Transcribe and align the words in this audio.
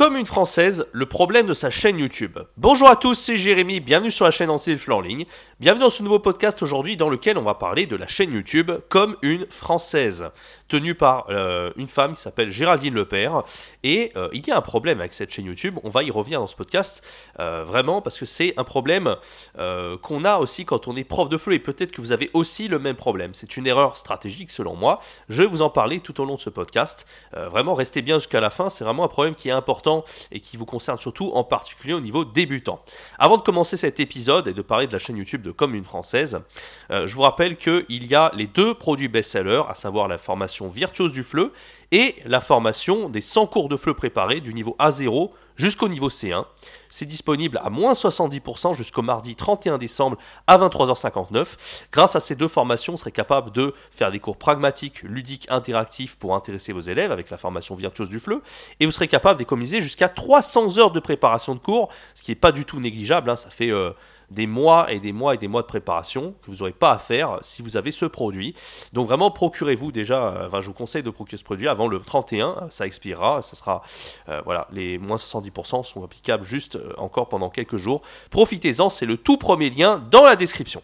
comme 0.00 0.16
une 0.16 0.24
française, 0.24 0.86
le 0.92 1.04
problème 1.04 1.46
de 1.46 1.52
sa 1.52 1.68
chaîne 1.68 1.98
YouTube. 1.98 2.38
Bonjour 2.56 2.88
à 2.88 2.96
tous, 2.96 3.16
c'est 3.16 3.36
Jérémy, 3.36 3.80
bienvenue 3.80 4.10
sur 4.10 4.24
la 4.24 4.30
chaîne 4.30 4.48
Antilfle 4.48 4.94
en 4.94 5.02
ligne. 5.02 5.26
Bienvenue 5.60 5.82
dans 5.82 5.90
ce 5.90 6.02
nouveau 6.02 6.18
podcast 6.18 6.62
aujourd'hui 6.62 6.96
dans 6.96 7.10
lequel 7.10 7.36
on 7.36 7.42
va 7.42 7.52
parler 7.52 7.84
de 7.84 7.96
la 7.96 8.06
chaîne 8.06 8.32
YouTube 8.32 8.70
comme 8.88 9.14
une 9.20 9.44
française, 9.50 10.30
tenue 10.68 10.94
par 10.94 11.26
euh, 11.28 11.70
une 11.76 11.86
femme 11.86 12.14
qui 12.14 12.22
s'appelle 12.22 12.48
Géraldine 12.48 12.94
Lepère. 12.94 13.42
Et 13.82 14.10
euh, 14.16 14.30
il 14.32 14.46
y 14.48 14.50
a 14.50 14.56
un 14.56 14.62
problème 14.62 15.00
avec 15.00 15.12
cette 15.12 15.28
chaîne 15.28 15.44
YouTube, 15.44 15.78
on 15.84 15.90
va 15.90 16.02
y 16.02 16.10
revenir 16.10 16.40
dans 16.40 16.46
ce 16.46 16.56
podcast, 16.56 17.04
euh, 17.38 17.62
vraiment, 17.62 18.00
parce 18.00 18.18
que 18.18 18.24
c'est 18.24 18.54
un 18.56 18.64
problème 18.64 19.16
qu'on 20.00 20.24
a 20.24 20.38
aussi 20.38 20.64
quand 20.64 20.88
on 20.88 20.96
est 20.96 21.04
prof 21.04 21.28
de 21.28 21.36
fleu, 21.36 21.52
et 21.52 21.58
peut-être 21.58 21.92
que 21.92 22.00
vous 22.00 22.12
avez 22.12 22.30
aussi 22.32 22.68
le 22.68 22.78
même 22.78 22.96
problème. 22.96 23.34
C'est 23.34 23.58
une 23.58 23.66
erreur 23.66 23.98
stratégique 23.98 24.50
selon 24.50 24.76
moi. 24.76 25.00
Je 25.28 25.42
vais 25.42 25.48
vous 25.48 25.60
en 25.60 25.68
parler 25.68 26.00
tout 26.00 26.18
au 26.22 26.24
long 26.24 26.36
de 26.36 26.40
ce 26.40 26.48
podcast. 26.48 27.06
vraiment, 27.34 27.74
restez 27.74 28.00
bien 28.00 28.16
jusqu'à 28.16 28.40
la 28.40 28.48
fin, 28.48 28.70
c'est 28.70 28.84
vraiment 28.84 29.04
un 29.04 29.08
problème 29.08 29.34
qui 29.34 29.50
est 29.50 29.52
important 29.52 29.89
et 30.32 30.40
qui 30.40 30.56
vous 30.56 30.66
concerne 30.66 30.98
surtout 30.98 31.30
en 31.34 31.44
particulier 31.44 31.94
au 31.94 32.00
niveau 32.00 32.24
débutant. 32.24 32.80
Avant 33.18 33.36
de 33.36 33.42
commencer 33.42 33.76
cet 33.76 34.00
épisode 34.00 34.48
et 34.48 34.54
de 34.54 34.62
parler 34.62 34.86
de 34.86 34.92
la 34.92 34.98
chaîne 34.98 35.16
YouTube 35.16 35.42
de 35.42 35.50
comme 35.50 35.74
une 35.74 35.84
française. 35.84 36.40
Euh, 36.90 37.06
je 37.06 37.14
vous 37.14 37.22
rappelle 37.22 37.56
qu'il 37.56 38.06
y 38.06 38.14
a 38.14 38.30
les 38.34 38.46
deux 38.46 38.74
produits 38.74 39.08
best-sellers, 39.08 39.62
à 39.68 39.74
savoir 39.74 40.08
la 40.08 40.18
formation 40.18 40.68
virtuose 40.68 41.12
du 41.12 41.24
fleu 41.24 41.52
et 41.92 42.14
la 42.24 42.40
formation 42.40 43.08
des 43.08 43.20
100 43.20 43.46
cours 43.46 43.68
de 43.68 43.76
fleu 43.76 43.94
préparés 43.94 44.40
du 44.40 44.54
niveau 44.54 44.76
A0 44.78 45.30
jusqu'au 45.60 45.88
niveau 45.88 46.08
C1. 46.08 46.44
C'est 46.88 47.04
disponible 47.04 47.60
à 47.62 47.70
moins 47.70 47.92
70% 47.92 48.74
jusqu'au 48.74 49.02
mardi 49.02 49.36
31 49.36 49.78
décembre 49.78 50.16
à 50.46 50.58
23h59. 50.58 51.86
Grâce 51.92 52.16
à 52.16 52.20
ces 52.20 52.34
deux 52.34 52.48
formations, 52.48 52.94
vous 52.94 52.98
serez 52.98 53.12
capable 53.12 53.52
de 53.52 53.74
faire 53.90 54.10
des 54.10 54.18
cours 54.18 54.38
pragmatiques, 54.38 55.02
ludiques, 55.02 55.46
interactifs 55.50 56.16
pour 56.16 56.34
intéresser 56.34 56.72
vos 56.72 56.80
élèves 56.80 57.12
avec 57.12 57.30
la 57.30 57.36
formation 57.36 57.74
virtuose 57.74 58.08
du 58.08 58.18
fleu. 58.18 58.42
Et 58.80 58.86
vous 58.86 58.92
serez 58.92 59.06
capable 59.06 59.38
d'économiser 59.38 59.80
jusqu'à 59.82 60.08
300 60.08 60.78
heures 60.78 60.90
de 60.90 61.00
préparation 61.00 61.54
de 61.54 61.60
cours, 61.60 61.90
ce 62.14 62.22
qui 62.22 62.30
n'est 62.30 62.36
pas 62.36 62.52
du 62.52 62.64
tout 62.64 62.80
négligeable. 62.80 63.30
Hein. 63.30 63.36
ça 63.36 63.50
fait... 63.50 63.70
Euh, 63.70 63.92
des 64.30 64.46
mois 64.46 64.92
et 64.92 65.00
des 65.00 65.12
mois 65.12 65.34
et 65.34 65.38
des 65.38 65.48
mois 65.48 65.62
de 65.62 65.66
préparation 65.66 66.34
que 66.42 66.50
vous 66.50 66.58
n'aurez 66.58 66.72
pas 66.72 66.92
à 66.92 66.98
faire 66.98 67.38
si 67.42 67.62
vous 67.62 67.76
avez 67.76 67.90
ce 67.90 68.06
produit. 68.06 68.54
Donc 68.92 69.08
vraiment, 69.08 69.30
procurez-vous 69.30 69.92
déjà, 69.92 70.26
euh, 70.26 70.46
enfin, 70.46 70.60
je 70.60 70.66
vous 70.66 70.72
conseille 70.72 71.02
de 71.02 71.10
procurer 71.10 71.38
ce 71.38 71.44
produit 71.44 71.68
avant 71.68 71.88
le 71.88 71.98
31, 71.98 72.68
ça 72.70 72.86
expirera, 72.86 73.42
ça 73.42 73.56
sera, 73.56 73.82
euh, 74.28 74.40
voilà, 74.44 74.68
les 74.72 74.98
moins 74.98 75.16
70% 75.16 75.82
sont 75.82 76.04
applicables 76.04 76.44
juste 76.44 76.76
euh, 76.76 76.92
encore 76.96 77.28
pendant 77.28 77.50
quelques 77.50 77.76
jours. 77.76 78.02
Profitez-en, 78.30 78.90
c'est 78.90 79.06
le 79.06 79.16
tout 79.16 79.36
premier 79.36 79.70
lien 79.70 80.02
dans 80.10 80.24
la 80.24 80.36
description. 80.36 80.82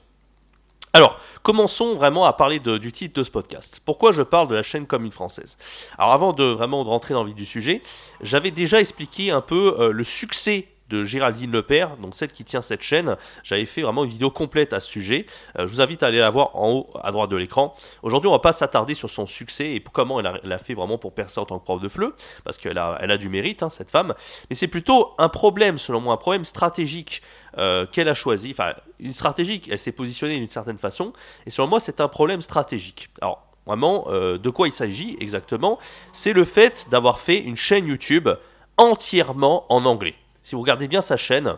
Alors, 0.92 1.20
commençons 1.42 1.94
vraiment 1.94 2.24
à 2.24 2.32
parler 2.32 2.58
du 2.58 2.90
titre 2.90 3.18
de 3.20 3.22
ce 3.22 3.30
podcast. 3.30 3.82
Pourquoi 3.84 4.12
je 4.12 4.22
parle 4.22 4.48
de 4.48 4.54
la 4.54 4.62
chaîne 4.62 4.86
comme 4.86 5.04
une 5.04 5.12
française? 5.12 5.58
Alors, 5.98 6.12
avant 6.12 6.32
de 6.32 6.44
vraiment 6.44 6.82
rentrer 6.84 7.12
dans 7.12 7.22
le 7.22 7.28
vif 7.28 7.36
du 7.36 7.44
sujet, 7.44 7.82
j'avais 8.22 8.50
déjà 8.50 8.80
expliqué 8.80 9.30
un 9.30 9.42
peu 9.42 9.90
le 9.92 10.04
succès 10.04 10.68
de 10.88 11.04
Géraldine 11.04 11.50
Lepère, 11.50 11.96
donc 11.96 12.14
celle 12.14 12.30
qui 12.30 12.44
tient 12.44 12.62
cette 12.62 12.82
chaîne. 12.82 13.16
J'avais 13.42 13.64
fait 13.64 13.82
vraiment 13.82 14.04
une 14.04 14.10
vidéo 14.10 14.30
complète 14.30 14.72
à 14.72 14.80
ce 14.80 14.88
sujet. 14.88 15.26
Euh, 15.58 15.66
je 15.66 15.72
vous 15.72 15.80
invite 15.80 16.02
à 16.02 16.06
aller 16.06 16.18
la 16.18 16.30
voir 16.30 16.54
en 16.54 16.70
haut 16.70 16.90
à 17.02 17.10
droite 17.10 17.30
de 17.30 17.36
l'écran. 17.36 17.74
Aujourd'hui, 18.02 18.28
on 18.28 18.32
va 18.32 18.38
pas 18.38 18.52
s'attarder 18.52 18.94
sur 18.94 19.10
son 19.10 19.26
succès 19.26 19.72
et 19.72 19.82
comment 19.92 20.20
elle 20.20 20.52
a, 20.52 20.58
fait 20.58 20.74
vraiment 20.74 20.98
pour 20.98 21.12
percer 21.12 21.40
en 21.40 21.44
tant 21.44 21.58
que 21.58 21.64
prof 21.64 21.80
de 21.80 21.88
fleu, 21.88 22.14
parce 22.44 22.58
qu'elle 22.58 22.78
a, 22.78 22.98
elle 23.00 23.10
a 23.10 23.18
du 23.18 23.28
mérite, 23.28 23.62
hein, 23.62 23.70
cette 23.70 23.90
femme. 23.90 24.14
Mais 24.50 24.56
c'est 24.56 24.68
plutôt 24.68 25.14
un 25.18 25.28
problème, 25.28 25.78
selon 25.78 26.00
moi, 26.00 26.14
un 26.14 26.18
problème 26.18 26.44
stratégique 26.44 27.22
euh, 27.58 27.86
qu'elle 27.86 28.08
a 28.08 28.14
choisi. 28.14 28.50
Enfin, 28.50 28.74
une 29.00 29.14
stratégique, 29.14 29.68
elle 29.70 29.78
s'est 29.78 29.92
positionnée 29.92 30.38
d'une 30.38 30.48
certaine 30.48 30.78
façon. 30.78 31.12
Et 31.46 31.50
selon 31.50 31.68
moi, 31.68 31.80
c'est 31.80 32.00
un 32.00 32.08
problème 32.08 32.42
stratégique. 32.42 33.08
Alors, 33.20 33.46
vraiment, 33.66 34.06
euh, 34.08 34.38
de 34.38 34.50
quoi 34.50 34.68
il 34.68 34.72
s'agit 34.72 35.16
exactement? 35.20 35.78
C'est 36.12 36.32
le 36.32 36.44
fait 36.44 36.86
d'avoir 36.90 37.18
fait 37.18 37.38
une 37.38 37.56
chaîne 37.56 37.86
YouTube 37.86 38.28
entièrement 38.76 39.66
en 39.72 39.84
anglais 39.86 40.14
si 40.46 40.54
vous 40.54 40.60
regardez 40.60 40.86
bien 40.86 41.00
sa 41.00 41.16
chaîne, 41.16 41.56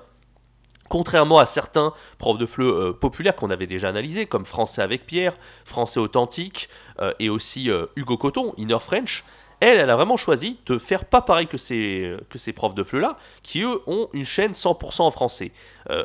Contrairement 0.89 1.39
à 1.39 1.45
certains 1.45 1.93
profs 2.17 2.39
de 2.39 2.47
fleu 2.47 2.67
euh, 2.67 2.93
populaires 2.95 3.37
qu'on 3.37 3.51
avait 3.51 3.67
déjà 3.67 3.91
analysés, 3.91 4.25
comme 4.25 4.47
Français 4.47 4.81
avec 4.81 5.05
Pierre, 5.05 5.37
Français 5.67 6.01
authentique, 6.01 6.71
euh, 7.03 7.13
et 7.19 7.29
aussi 7.29 7.71
euh, 7.71 7.85
Hugo 7.95 8.17
Coton, 8.17 8.55
Inner 8.57 8.79
French, 8.81 9.23
elle, 9.61 9.77
elle 9.77 9.91
a 9.91 9.97
vraiment 9.97 10.17
choisi 10.17 10.59
de 10.65 10.79
faire 10.79 11.05
pas 11.05 11.21
pareil 11.21 11.47
que 11.47 11.59
ces, 11.59 12.17
que 12.31 12.51
profs 12.53 12.73
de 12.73 12.83
fleu-là, 12.83 13.19
qui 13.43 13.61
eux 13.61 13.83
ont 13.87 14.09
une 14.15 14.25
chaîne 14.25 14.53
100% 14.53 15.03
en 15.03 15.11
français. 15.11 15.53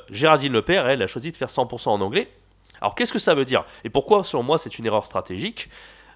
Géraldine 0.09 0.52
Lepère, 0.52 0.85
elle, 0.90 1.02
a 1.02 1.08
choisi 1.08 1.31
de 1.31 1.38
faire 1.38 1.47
100% 1.47 1.88
en 1.88 2.02
anglais. 2.02 2.29
Alors 2.81 2.96
qu'est-ce 2.96 3.13
que 3.13 3.19
ça 3.19 3.34
veut 3.34 3.46
dire? 3.46 3.63
Et 3.85 3.90
pourquoi, 3.90 4.25
selon 4.25 4.44
moi, 4.44 4.58
c'est 4.58 4.78
une 4.78 4.85
erreur 4.85 5.06
stratégique? 5.06 5.69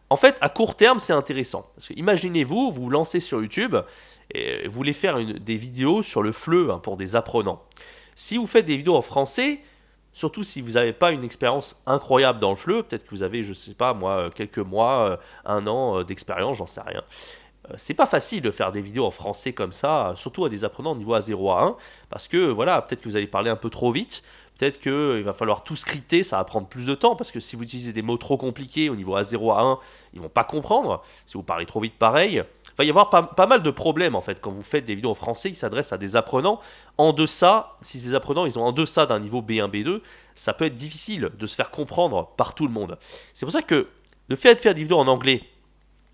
En 0.10 0.16
fait, 0.16 0.38
à 0.42 0.50
court 0.50 0.76
terme, 0.76 1.00
c'est 1.00 1.14
intéressant. 1.14 1.70
Parce 1.76 1.90
que 1.90 1.94
imaginez-vous, 1.94 2.72
vous 2.72 2.84
vous 2.84 2.90
lancez 2.90 3.20
sur 3.20 3.42
YouTube 3.42 3.76
et 4.34 4.68
vous 4.68 4.74
voulez 4.74 4.94
faire 4.94 5.18
des 5.24 5.58
vidéos 5.58 6.04
sur 6.04 6.22
le 6.22 6.32
fleu 6.32 6.70
hein, 6.72 6.80
pour 6.80 6.98
des 6.98 7.16
apprenants. 7.16 7.62
Si 8.16 8.38
vous 8.38 8.48
faites 8.48 8.66
des 8.66 8.78
vidéos 8.78 8.96
en 8.96 9.02
français, 9.02 9.62
surtout 10.18 10.44
si 10.44 10.62
vous 10.62 10.72
n'avez 10.72 10.94
pas 10.94 11.12
une 11.12 11.24
expérience 11.24 11.82
incroyable 11.86 12.40
dans 12.40 12.50
le 12.50 12.56
fleu, 12.56 12.84
peut-être 12.84 13.04
que 13.04 13.12
vous 13.12 13.24
avez, 13.24 13.44
je 13.44 13.50
ne 13.50 13.54
sais 13.54 13.74
pas 13.74 13.94
moi, 13.94 14.12
euh, 14.14 14.30
quelques 14.32 14.58
mois, 14.58 15.12
euh, 15.12 15.18
un 15.46 15.68
an 15.68 16.00
euh, 16.00 16.04
d'expérience, 16.04 16.58
j'en 16.58 16.66
sais 16.66 16.82
rien. 16.82 17.04
C'est 17.76 17.94
pas 17.94 18.06
facile 18.06 18.42
de 18.42 18.52
faire 18.52 18.72
des 18.72 18.82
vidéos 18.82 19.06
en 19.06 19.12
français 19.12 19.52
comme 19.52 19.74
ça, 19.74 20.14
surtout 20.16 20.46
à 20.46 20.50
des 20.50 20.64
apprenants 20.64 20.94
au 20.94 20.96
niveau 20.96 21.18
A0 21.18 21.52
à 21.54 21.64
1, 21.64 21.76
parce 22.10 22.28
que 22.28 22.50
voilà, 22.50 22.82
peut-être 22.82 23.02
que 23.02 23.10
vous 23.10 23.18
allez 23.18 23.28
parler 23.28 23.50
un 23.50 23.58
peu 23.58 23.70
trop 23.70 23.92
vite, 23.92 24.24
Peut-être 24.58 24.80
qu'il 24.80 25.24
va 25.24 25.34
falloir 25.34 25.64
tout 25.64 25.76
scripter, 25.76 26.24
ça 26.24 26.38
va 26.38 26.44
prendre 26.44 26.68
plus 26.68 26.86
de 26.86 26.96
temps, 26.96 27.16
parce 27.16 27.32
que 27.32 27.40
si 27.40 27.56
vous 27.56 27.64
utilisez 27.64 27.94
des 27.94 28.02
mots 28.02 28.18
trop 28.18 28.38
compliqués 28.38 28.90
au 28.90 28.96
niveau 28.96 29.16
A0 29.16 29.56
à 29.56 29.62
1, 29.62 29.80
ils 30.14 30.20
vont 30.20 30.30
pas 30.30 30.44
comprendre. 30.44 31.04
Si 31.26 31.36
vous 31.36 31.44
parlez 31.44 31.66
trop 31.66 31.80
vite, 31.80 31.94
pareil. 31.98 32.44
Il 32.70 32.78
va 32.78 32.84
y 32.84 32.90
avoir 32.90 33.10
pas, 33.10 33.48
mal 33.48 33.64
de 33.64 33.72
problèmes 33.72 34.16
en 34.16 34.22
fait 34.22 34.40
quand 34.40 34.52
vous 34.52 34.62
faites 34.62 34.86
des 34.86 34.94
vidéos 34.94 35.10
en 35.10 35.16
français 35.16 35.50
qui 35.50 35.56
s'adressent 35.56 35.94
à 35.94 35.98
des 35.98 36.16
apprenants 36.16 36.60
en 36.98 37.12
deçà. 37.12 37.76
Si 37.82 38.00
ces 38.00 38.14
apprenants 38.14 38.46
ils 38.46 38.60
ont 38.60 38.66
en 38.66 38.72
deçà 38.72 39.08
d'un 39.08 39.20
niveau 39.20 39.42
B1, 39.42 39.70
B2, 39.70 40.02
ça 40.36 40.54
peut 40.54 40.66
être 40.66 40.76
difficile 40.76 41.32
de 41.38 41.46
se 41.48 41.56
faire 41.56 41.72
comprendre 41.72 42.30
par 42.38 42.54
tout 42.54 42.68
le 42.68 42.74
monde. 42.74 42.98
C'est 43.34 43.48
pour 43.48 43.54
ça 43.54 43.64
que 43.64 43.88
le 44.28 44.36
fait 44.36 44.56
de 44.56 44.60
faire 44.60 44.76
des 44.76 44.82
vidéos 44.82 45.00
en 45.00 45.08
anglais, 45.08 45.42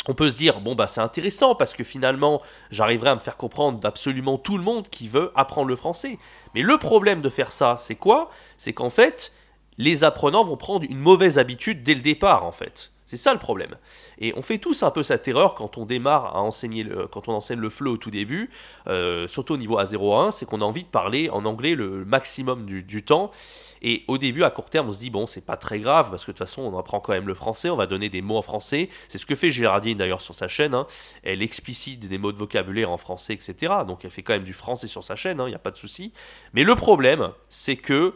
on 0.07 0.13
peut 0.13 0.29
se 0.29 0.37
dire, 0.37 0.59
bon, 0.59 0.75
bah 0.75 0.87
c'est 0.87 1.01
intéressant 1.01 1.55
parce 1.55 1.73
que 1.73 1.83
finalement, 1.83 2.41
j'arriverai 2.71 3.11
à 3.11 3.15
me 3.15 3.19
faire 3.19 3.37
comprendre 3.37 3.79
d'absolument 3.79 4.37
tout 4.37 4.57
le 4.57 4.63
monde 4.63 4.89
qui 4.89 5.07
veut 5.07 5.31
apprendre 5.35 5.67
le 5.67 5.75
français. 5.75 6.17
Mais 6.55 6.61
le 6.61 6.77
problème 6.77 7.21
de 7.21 7.29
faire 7.29 7.51
ça, 7.51 7.75
c'est 7.77 7.95
quoi? 7.95 8.29
C'est 8.57 8.73
qu'en 8.73 8.89
fait, 8.89 9.33
les 9.77 10.03
apprenants 10.03 10.43
vont 10.43 10.57
prendre 10.57 10.85
une 10.89 10.99
mauvaise 10.99 11.37
habitude 11.37 11.81
dès 11.81 11.95
le 11.95 12.01
départ, 12.01 12.45
en 12.45 12.51
fait. 12.51 12.91
C'est 13.05 13.17
ça 13.17 13.33
le 13.33 13.39
problème. 13.39 13.75
Et 14.17 14.33
on 14.35 14.41
fait 14.41 14.57
tous 14.57 14.81
un 14.81 14.89
peu 14.89 15.03
cette 15.03 15.27
erreur 15.27 15.55
quand 15.55 15.77
on 15.77 15.85
démarre 15.85 16.35
à 16.35 16.41
enseigner, 16.41 16.87
quand 17.11 17.27
on 17.27 17.33
enseigne 17.33 17.59
le 17.59 17.69
flow 17.69 17.93
au 17.93 17.97
tout 17.97 18.09
début, 18.09 18.49
euh, 18.87 19.27
surtout 19.27 19.53
au 19.53 19.57
niveau 19.57 19.79
A0 19.79 20.15
à 20.15 20.27
1, 20.27 20.31
c'est 20.31 20.45
qu'on 20.47 20.61
a 20.61 20.65
envie 20.65 20.83
de 20.83 20.89
parler 20.89 21.29
en 21.29 21.45
anglais 21.45 21.75
le 21.75 22.05
maximum 22.05 22.65
du, 22.65 23.03
temps. 23.03 23.29
Et 23.83 24.03
au 24.07 24.17
début, 24.17 24.43
à 24.43 24.49
court 24.49 24.69
terme, 24.69 24.87
on 24.87 24.91
se 24.91 24.99
dit, 24.99 25.09
bon, 25.09 25.27
c'est 25.27 25.45
pas 25.45 25.57
très 25.57 25.79
grave, 25.79 26.09
parce 26.09 26.23
que 26.25 26.31
de 26.31 26.37
toute 26.37 26.47
façon, 26.47 26.61
on 26.61 26.77
apprend 26.77 26.99
quand 26.99 27.13
même 27.13 27.27
le 27.27 27.33
français, 27.33 27.69
on 27.69 27.75
va 27.75 27.85
donner 27.85 28.09
des 28.09 28.21
mots 28.21 28.37
en 28.37 28.41
français. 28.41 28.89
C'est 29.09 29.17
ce 29.17 29.25
que 29.25 29.35
fait 29.35 29.51
Gérardine 29.51 29.97
d'ailleurs 29.97 30.21
sur 30.21 30.33
sa 30.33 30.47
chaîne. 30.47 30.73
Hein. 30.73 30.87
Elle 31.23 31.41
explicite 31.41 32.07
des 32.07 32.17
mots 32.17 32.31
de 32.31 32.37
vocabulaire 32.37 32.91
en 32.91 32.97
français, 32.97 33.33
etc. 33.33 33.73
Donc 33.85 34.05
elle 34.05 34.11
fait 34.11 34.23
quand 34.23 34.33
même 34.33 34.43
du 34.43 34.53
français 34.53 34.87
sur 34.87 35.03
sa 35.03 35.15
chaîne, 35.15 35.37
il 35.37 35.41
hein, 35.41 35.49
n'y 35.49 35.55
a 35.55 35.59
pas 35.59 35.71
de 35.71 35.77
souci. 35.77 36.13
Mais 36.53 36.63
le 36.63 36.75
problème, 36.75 37.31
c'est 37.49 37.75
que 37.75 38.13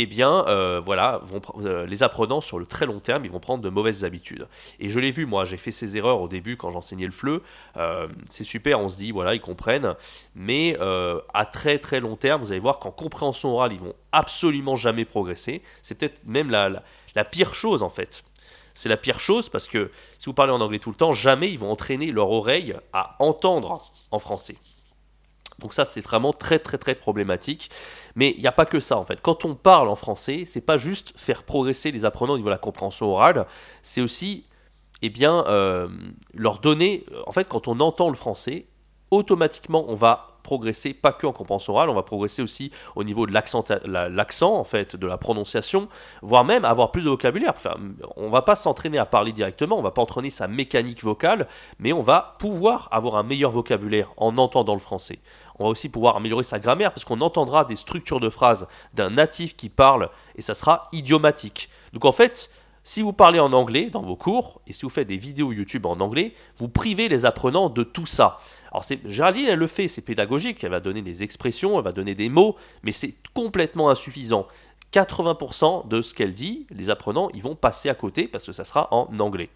eh 0.00 0.06
bien, 0.06 0.44
euh, 0.46 0.80
voilà, 0.82 1.20
vont, 1.24 1.40
euh, 1.64 1.84
les 1.84 2.04
apprenants 2.04 2.40
sur 2.40 2.60
le 2.60 2.66
très 2.66 2.86
long 2.86 3.00
terme, 3.00 3.24
ils 3.24 3.32
vont 3.32 3.40
prendre 3.40 3.64
de 3.64 3.68
mauvaises 3.68 4.04
habitudes. 4.04 4.46
Et 4.78 4.88
je 4.88 5.00
l'ai 5.00 5.10
vu, 5.10 5.26
moi, 5.26 5.44
j'ai 5.44 5.56
fait 5.56 5.72
ces 5.72 5.96
erreurs 5.96 6.20
au 6.20 6.28
début 6.28 6.56
quand 6.56 6.70
j'enseignais 6.70 7.04
le 7.04 7.12
fleu. 7.12 7.42
Euh, 7.76 8.06
c'est 8.30 8.44
super, 8.44 8.78
on 8.78 8.88
se 8.88 8.96
dit, 8.96 9.10
voilà, 9.10 9.34
ils 9.34 9.40
comprennent. 9.40 9.96
Mais 10.36 10.78
à 11.34 11.44
très 11.46 11.78
très 11.78 11.98
long 11.98 12.14
terme, 12.14 12.40
vous 12.40 12.52
allez 12.52 12.60
voir 12.60 12.78
qu'en 12.78 12.92
compréhension 12.92 13.54
orale, 13.54 13.72
ils 13.72 13.80
vont 13.80 13.94
absolument 14.12 14.76
jamais 14.76 15.04
progresser. 15.04 15.62
C'est 15.82 15.96
peut-être 15.96 16.20
même 16.24 16.50
la, 16.50 16.82
la 17.16 17.24
pire 17.24 17.52
chose, 17.52 17.82
en 17.82 17.90
fait. 17.90 18.22
C'est 18.74 18.88
la 18.88 18.96
pire 18.96 19.18
chose 19.18 19.48
parce 19.48 19.66
que 19.66 19.90
si 20.18 20.26
vous 20.26 20.34
parlez 20.34 20.52
en 20.52 20.60
anglais 20.60 20.78
tout 20.78 20.90
le 20.90 20.96
temps, 20.96 21.10
jamais 21.10 21.50
ils 21.50 21.58
vont 21.58 21.72
entraîner 21.72 22.12
leur 22.12 22.30
oreille 22.30 22.76
à 22.92 23.16
entendre 23.18 23.82
en 24.12 24.20
français. 24.20 24.54
Donc 25.58 25.74
ça, 25.74 25.84
c'est 25.84 26.00
vraiment 26.00 26.32
très 26.32 26.58
très 26.58 26.78
très 26.78 26.94
problématique. 26.94 27.70
Mais 28.14 28.34
il 28.36 28.40
n'y 28.40 28.46
a 28.46 28.52
pas 28.52 28.66
que 28.66 28.80
ça 28.80 28.96
en 28.96 29.04
fait. 29.04 29.20
Quand 29.20 29.44
on 29.44 29.54
parle 29.54 29.88
en 29.88 29.96
français, 29.96 30.44
c'est 30.46 30.64
pas 30.64 30.76
juste 30.76 31.14
faire 31.16 31.42
progresser 31.42 31.90
les 31.90 32.04
apprenants 32.04 32.34
au 32.34 32.38
niveau 32.38 32.48
de 32.48 32.54
la 32.54 32.58
compréhension 32.58 33.06
orale, 33.06 33.46
c'est 33.82 34.00
aussi 34.00 34.44
eh 35.02 35.10
bien, 35.10 35.44
euh, 35.46 35.88
leur 36.34 36.58
donner, 36.58 37.04
en 37.26 37.32
fait, 37.32 37.46
quand 37.48 37.68
on 37.68 37.80
entend 37.80 38.08
le 38.08 38.16
français, 38.16 38.66
automatiquement, 39.10 39.84
on 39.88 39.94
va 39.94 40.38
progresser, 40.42 40.94
pas 40.94 41.12
que 41.12 41.26
en 41.26 41.32
compréhension 41.32 41.74
orale, 41.74 41.90
on 41.90 41.94
va 41.94 42.02
progresser 42.02 42.40
aussi 42.40 42.72
au 42.96 43.04
niveau 43.04 43.26
de 43.26 43.32
l'accent, 43.32 44.54
en 44.54 44.64
fait, 44.64 44.96
de 44.96 45.06
la 45.06 45.18
prononciation, 45.18 45.88
voire 46.22 46.44
même 46.44 46.64
avoir 46.64 46.90
plus 46.90 47.04
de 47.04 47.10
vocabulaire. 47.10 47.52
Enfin, 47.54 47.74
on 48.16 48.30
va 48.30 48.42
pas 48.42 48.56
s'entraîner 48.56 48.98
à 48.98 49.04
parler 49.04 49.32
directement, 49.32 49.78
on 49.78 49.82
va 49.82 49.90
pas 49.90 50.02
entraîner 50.02 50.30
sa 50.30 50.48
mécanique 50.48 51.04
vocale, 51.04 51.46
mais 51.78 51.92
on 51.92 52.00
va 52.00 52.36
pouvoir 52.38 52.88
avoir 52.92 53.16
un 53.16 53.24
meilleur 53.24 53.50
vocabulaire 53.50 54.10
en 54.16 54.38
entendant 54.38 54.74
le 54.74 54.80
français. 54.80 55.18
On 55.58 55.64
va 55.64 55.70
aussi 55.70 55.88
pouvoir 55.88 56.16
améliorer 56.16 56.44
sa 56.44 56.58
grammaire 56.58 56.92
parce 56.92 57.04
qu'on 57.04 57.20
entendra 57.20 57.64
des 57.64 57.76
structures 57.76 58.20
de 58.20 58.30
phrases 58.30 58.66
d'un 58.94 59.10
natif 59.10 59.56
qui 59.56 59.68
parle 59.68 60.10
et 60.36 60.42
ça 60.42 60.54
sera 60.54 60.88
idiomatique. 60.92 61.68
Donc 61.92 62.04
en 62.04 62.12
fait, 62.12 62.50
si 62.84 63.02
vous 63.02 63.12
parlez 63.12 63.38
en 63.38 63.52
anglais 63.52 63.90
dans 63.90 64.02
vos 64.02 64.16
cours 64.16 64.62
et 64.66 64.72
si 64.72 64.82
vous 64.82 64.88
faites 64.88 65.08
des 65.08 65.18
vidéos 65.18 65.52
YouTube 65.52 65.84
en 65.84 66.00
anglais, 66.00 66.32
vous 66.58 66.68
privez 66.68 67.08
les 67.08 67.26
apprenants 67.26 67.68
de 67.68 67.82
tout 67.82 68.06
ça. 68.06 68.38
Alors 68.70 68.82
Géraldine, 69.04 69.46
elle 69.48 69.58
le 69.58 69.66
fait, 69.66 69.88
c'est 69.88 70.00
pédagogique, 70.00 70.64
elle 70.64 70.70
va 70.70 70.80
donner 70.80 71.02
des 71.02 71.22
expressions, 71.22 71.76
elle 71.76 71.84
va 71.84 71.92
donner 71.92 72.14
des 72.14 72.28
mots, 72.28 72.56
mais 72.82 72.92
c'est 72.92 73.14
complètement 73.34 73.90
insuffisant. 73.90 74.46
80% 74.92 75.86
de 75.86 76.00
ce 76.00 76.14
qu'elle 76.14 76.32
dit, 76.32 76.66
les 76.70 76.88
apprenants, 76.88 77.28
ils 77.34 77.42
vont 77.42 77.54
passer 77.54 77.90
à 77.90 77.94
côté 77.94 78.26
parce 78.26 78.46
que 78.46 78.52
ça 78.52 78.64
sera 78.64 78.88
en 78.90 79.08
anglais. 79.20 79.50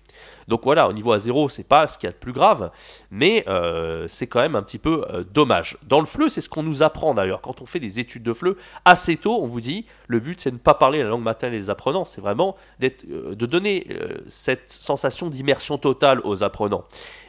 Donc 0.49 0.63
voilà, 0.65 0.89
au 0.89 0.93
niveau 0.93 1.17
A0, 1.17 1.49
c'est 1.49 1.67
pas 1.67 1.89
ce 1.89 1.97
qu'il 1.97 2.07
y 2.07 2.11
a 2.11 2.13
de 2.13 2.19
plus 2.19 2.33
grave, 2.33 2.71
mais 3.11 3.45
euh, 3.49 4.07
c'est 4.09 4.27
quand 4.27 4.41
même 4.41 4.57
un 4.57 4.63
petit 4.63 4.79
peu 4.79 5.07
euh, 5.11 5.25
dommage. 5.25 5.79
Dans 5.85 6.01
le 6.01 6.07
FLE, 6.07 6.31
c'est 6.31 6.43
ce 6.43 6.51
qu'on 6.51 6.63
nous 6.63 6.83
apprend 6.83 7.15
d'ailleurs. 7.15 7.41
Quand 7.41 7.63
on 7.63 7.67
fait 7.67 7.81
des 7.81 7.99
études 7.99 8.23
de 8.23 8.35
FLE, 8.35 8.57
assez 8.85 9.17
tôt, 9.17 9.39
on 9.41 9.47
vous 9.47 9.61
dit, 9.61 9.87
le 10.07 10.21
but 10.21 10.39
c'est 10.39 10.51
de 10.51 10.57
ne 10.57 10.61
pas 10.61 10.75
parler 10.75 11.03
la 11.03 11.09
langue 11.09 11.23
maternelle 11.23 11.59
des 11.59 11.71
apprenants, 11.71 12.05
c'est 12.05 12.21
vraiment 12.21 12.57
euh, 12.83 13.35
de 13.35 13.47
donner 13.47 13.87
cette 14.29 14.71
sensation 14.71 15.31
d'immersion 15.31 15.79
totale 15.79 16.21
aux 16.25 16.45
apprenants. 16.45 16.85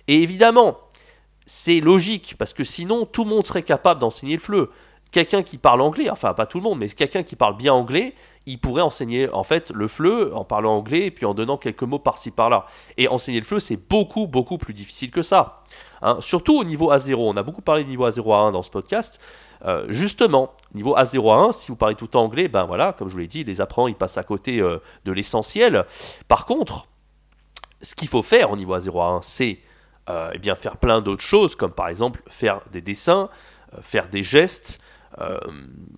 Et 0.08 0.22
évidemment, 0.22 0.78
c'est 1.46 1.80
logique, 1.80 2.36
parce 2.38 2.54
que 2.54 2.64
sinon, 2.64 3.06
tout 3.06 3.24
le 3.24 3.30
monde 3.30 3.46
serait 3.46 3.64
capable 3.64 4.00
d'enseigner 4.00 4.36
le 4.36 4.40
FLE 4.40 4.68
quelqu'un 5.14 5.44
qui 5.44 5.58
parle 5.58 5.82
anglais, 5.82 6.10
enfin 6.10 6.34
pas 6.34 6.46
tout 6.46 6.58
le 6.58 6.64
monde, 6.64 6.80
mais 6.80 6.90
quelqu'un 6.90 7.24
qui 7.24 7.38
parle 7.38 7.56
bien 7.56 7.72
anglais, 7.72 8.16
il 8.46 8.60
pourrait 8.60 8.82
enseigner 8.82 9.30
en 9.30 9.44
fait 9.44 9.72
le 9.74 9.88
FLE 9.88 10.32
en 10.34 10.44
parlant 10.44 10.76
anglais 10.76 11.06
et 11.06 11.12
puis 11.12 11.26
en 11.26 11.34
donnant 11.34 11.56
quelques 11.56 11.84
mots 11.84 12.00
par-ci 12.00 12.32
par-là. 12.32 12.66
Et 12.98 13.08
enseigner 13.08 13.40
le 13.40 13.46
FLE, 13.46 13.62
c'est 13.62 13.78
beaucoup, 13.78 14.28
beaucoup 14.28 14.58
plus 14.58 14.74
difficile 14.74 15.12
que 15.12 15.22
ça. 15.22 15.62
Hein. 16.02 16.18
Surtout 16.20 16.58
au 16.58 16.64
niveau 16.64 16.92
A0. 16.92 17.16
On 17.16 17.38
a 17.38 17.44
beaucoup 17.44 17.62
parlé 17.62 17.84
du 17.84 17.92
niveau 17.92 18.10
A0 18.10 18.22
A1 18.22 18.52
dans 18.52 18.64
ce 18.64 18.72
podcast. 18.72 19.22
Euh, 19.66 19.86
justement, 19.88 20.52
niveau 20.74 20.98
A0 20.98 21.20
A1, 21.20 21.54
si 21.54 21.68
vous 21.70 21.78
parlez 21.78 21.96
tout 21.96 22.06
le 22.06 22.10
temps 22.10 22.24
anglais, 22.24 22.50
ben 22.50 22.66
voilà, 22.66 22.92
comme 22.92 23.08
je 23.08 23.14
vous 23.14 23.20
l'ai 23.20 23.28
dit, 23.28 23.46
les 23.46 23.62
apprenants 23.62 23.88
ils 23.88 23.96
passent 23.96 24.18
à 24.18 24.24
côté 24.24 24.60
euh, 24.60 24.80
de 25.06 25.12
l'essentiel. 25.14 25.86
Par 26.28 26.46
contre, 26.46 26.88
ce 27.82 27.96
qu'il 27.96 28.08
faut 28.08 28.24
faire 28.24 28.52
au 28.52 28.58
niveau 28.58 28.76
A0 28.76 28.90
A1, 28.90 29.20
c'est 29.22 29.60
euh, 30.10 30.32
eh 30.34 30.40
bien 30.40 30.56
faire 30.56 30.76
plein 30.76 31.00
d'autres 31.02 31.24
choses, 31.24 31.56
comme 31.56 31.72
par 31.72 31.88
exemple 31.88 32.24
faire 32.28 32.62
des 32.72 32.82
dessins, 32.82 33.30
faire 33.82 34.10
des 34.10 34.22
gestes, 34.22 34.82
euh, 35.20 35.40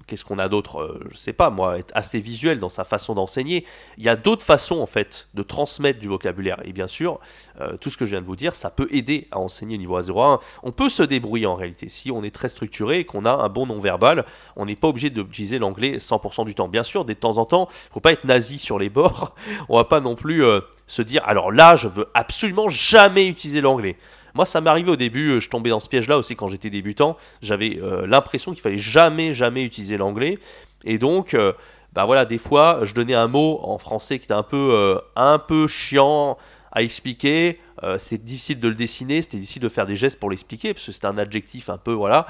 qu'est-ce 0.08 0.26
qu'on 0.26 0.40
a 0.40 0.50
d'autre 0.50 0.82
euh, 0.82 1.00
Je 1.10 1.18
sais 1.18 1.34
pas, 1.34 1.50
moi, 1.50 1.78
être 1.78 1.92
assez 1.96 2.20
visuel 2.20 2.60
dans 2.60 2.70
sa 2.70 2.84
façon 2.84 3.14
d'enseigner. 3.16 3.66
Il 3.98 4.04
y 4.04 4.10
a 4.10 4.16
d'autres 4.16 4.46
façons, 4.46 4.80
en 4.80 4.86
fait, 4.86 5.28
de 5.34 5.44
transmettre 5.44 6.00
du 6.00 6.08
vocabulaire. 6.08 6.62
Et 6.66 6.74
bien 6.74 6.88
sûr, 6.88 7.20
euh, 7.62 7.78
tout 7.78 7.90
ce 7.90 7.98
que 7.98 8.06
je 8.06 8.12
viens 8.12 8.22
de 8.22 8.26
vous 8.26 8.36
dire, 8.36 8.56
ça 8.56 8.70
peut 8.70 8.88
aider 8.92 9.28
à 9.32 9.40
enseigner 9.40 9.76
au 9.76 9.80
niveau 9.80 10.00
A01. 10.00 10.40
On 10.64 10.72
peut 10.72 10.90
se 10.90 11.04
débrouiller 11.04 11.46
en 11.46 11.56
réalité. 11.56 11.90
Si 11.90 12.12
on 12.12 12.24
est 12.24 12.34
très 12.34 12.50
structuré 12.50 13.00
et 13.00 13.06
qu'on 13.06 13.26
a 13.26 13.32
un 13.32 13.50
bon 13.50 13.66
non-verbal, 13.66 14.26
on 14.56 14.66
n'est 14.66 14.76
pas 14.76 14.88
obligé 14.88 15.10
d'utiliser 15.10 15.60
l'anglais 15.60 15.98
100% 15.98 16.46
du 16.46 16.56
temps. 16.56 16.68
Bien 16.68 16.84
sûr, 16.84 17.06
de 17.06 17.14
temps 17.14 17.38
en 17.38 17.46
temps, 17.46 17.68
faut 17.92 18.00
pas 18.00 18.12
être 18.12 18.26
nazi 18.26 18.58
sur 18.58 18.80
les 18.80 18.90
bords. 18.90 19.36
on 19.70 19.78
va 19.78 19.86
pas 19.86 20.00
non 20.00 20.16
plus 20.16 20.44
se 20.88 21.02
dire, 21.02 21.24
alors 21.26 21.52
là, 21.52 21.76
je 21.76 21.88
veux 21.88 22.08
absolument 22.14 22.70
jamais 22.70 23.28
utiliser 23.28 23.62
l'anglais. 23.62 23.98
Moi, 24.36 24.46
ça 24.46 24.60
m'est 24.60 24.90
au 24.90 24.98
début, 24.98 25.32
euh, 25.32 25.40
je 25.40 25.50
tombais 25.50 25.70
dans 25.70 25.80
ce 25.80 25.88
piège-là 25.88 26.18
aussi 26.18 26.36
quand 26.36 26.50
j'étais 26.50 26.70
débutant. 26.70 27.16
J'avais 27.42 27.80
euh, 27.82 28.06
l'impression 28.06 28.52
qu'il 28.52 28.62
fallait 28.62 28.78
jamais, 28.78 29.32
jamais 29.34 29.64
utiliser 29.64 29.96
l'anglais. 29.96 30.38
Et 30.84 30.98
donc, 30.98 31.34
euh, 31.34 31.54
bah 31.94 32.04
voilà, 32.04 32.26
des 32.26 32.38
fois, 32.38 32.82
je 32.84 32.94
donnais 32.94 33.16
un 33.16 33.30
mot 33.30 33.62
en 33.64 33.78
français 33.78 34.20
qui 34.20 34.26
était 34.26 34.34
un 34.34 34.44
peu, 34.44 35.00
un 35.16 35.40
peu 35.40 35.68
chiant 35.68 36.38
à 36.74 36.82
expliquer. 36.82 37.62
c'était 37.98 38.22
difficile 38.22 38.60
de 38.60 38.68
le 38.68 38.76
dessiner, 38.76 39.22
c'était 39.22 39.38
difficile 39.38 39.62
de 39.62 39.70
faire 39.70 39.86
des 39.86 39.96
gestes 39.96 40.20
pour 40.20 40.30
l'expliquer, 40.30 40.74
parce 40.74 40.86
que 40.86 40.92
c'était 40.92 41.08
un 41.08 41.18
adjectif 41.18 41.70
un 41.70 41.78
peu, 41.78 41.94
voilà. 41.94 42.28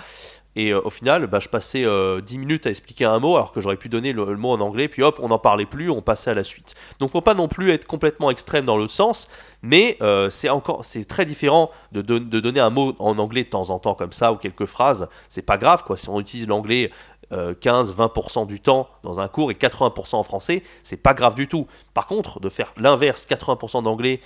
Et 0.56 0.74
au 0.74 0.90
final, 0.90 1.28
bah, 1.28 1.40
je 1.40 1.50
passais 1.50 1.86
10 2.22 2.38
minutes 2.38 2.66
à 2.66 2.70
expliquer 2.70 3.06
un 3.06 3.20
mot 3.20 3.36
alors 3.36 3.52
que 3.52 3.60
j'aurais 3.60 3.76
pu 3.76 3.90
donner 3.90 4.14
le, 4.14 4.26
mot 4.38 4.52
en 4.52 4.62
anglais, 4.62 4.88
puis 4.88 5.04
hop, 5.04 5.20
on 5.22 5.28
n'en 5.28 5.40
parlait 5.40 5.66
plus, 5.66 5.90
on 5.90 6.02
passait 6.02 6.32
à 6.32 6.34
la 6.34 6.44
suite. 6.44 6.76
Donc 7.00 7.12
faut 7.12 7.22
pas 7.22 7.34
non 7.34 7.48
plus 7.48 7.72
être 7.72 7.86
complètement 7.86 8.32
extrême 8.32 8.66
dans 8.66 8.78
l'autre 8.78 8.94
sens, 8.94 9.28
mais 9.62 9.98
euh, 10.02 10.30
c'est 10.30 10.50
encore 10.50 10.86
c'est 10.86 11.06
très 11.06 11.26
différent 11.26 11.72
de, 11.92 12.02
de, 12.02 12.40
donner 12.40 12.60
un 12.60 12.70
mot 12.70 12.96
en 13.00 13.18
anglais 13.20 13.44
de 13.44 13.50
temps 13.50 13.70
en 13.70 13.80
temps 13.80 13.96
comme 13.96 14.14
ça 14.14 14.32
ou 14.32 14.38
quelques 14.38 14.66
phrases. 14.66 15.08
C'est 15.28 15.42
pas 15.42 15.58
grave 15.58 15.84
quoi. 15.84 15.98
Si 15.98 16.10
on 16.10 16.20
utilise 16.20 16.48
l'anglais 16.48 16.92
15-20% 17.32 18.44
euh, 18.44 18.46
du 18.46 18.60
temps 18.60 18.88
dans 19.04 19.20
un 19.20 19.28
cours 19.28 19.52
et 19.52 19.56
80% 19.56 20.16
en 20.16 20.24
français, 20.24 20.64
c'est 20.84 20.98
pas 20.98 21.14
grave 21.14 21.36
du 21.36 21.48
tout. 21.48 21.68
Par 21.94 22.08
contre, 22.08 22.40
de 22.40 22.50
faire 22.50 22.74
l'inverse, 22.78 23.26
80% 23.28 23.84
d'anglais 23.84 24.22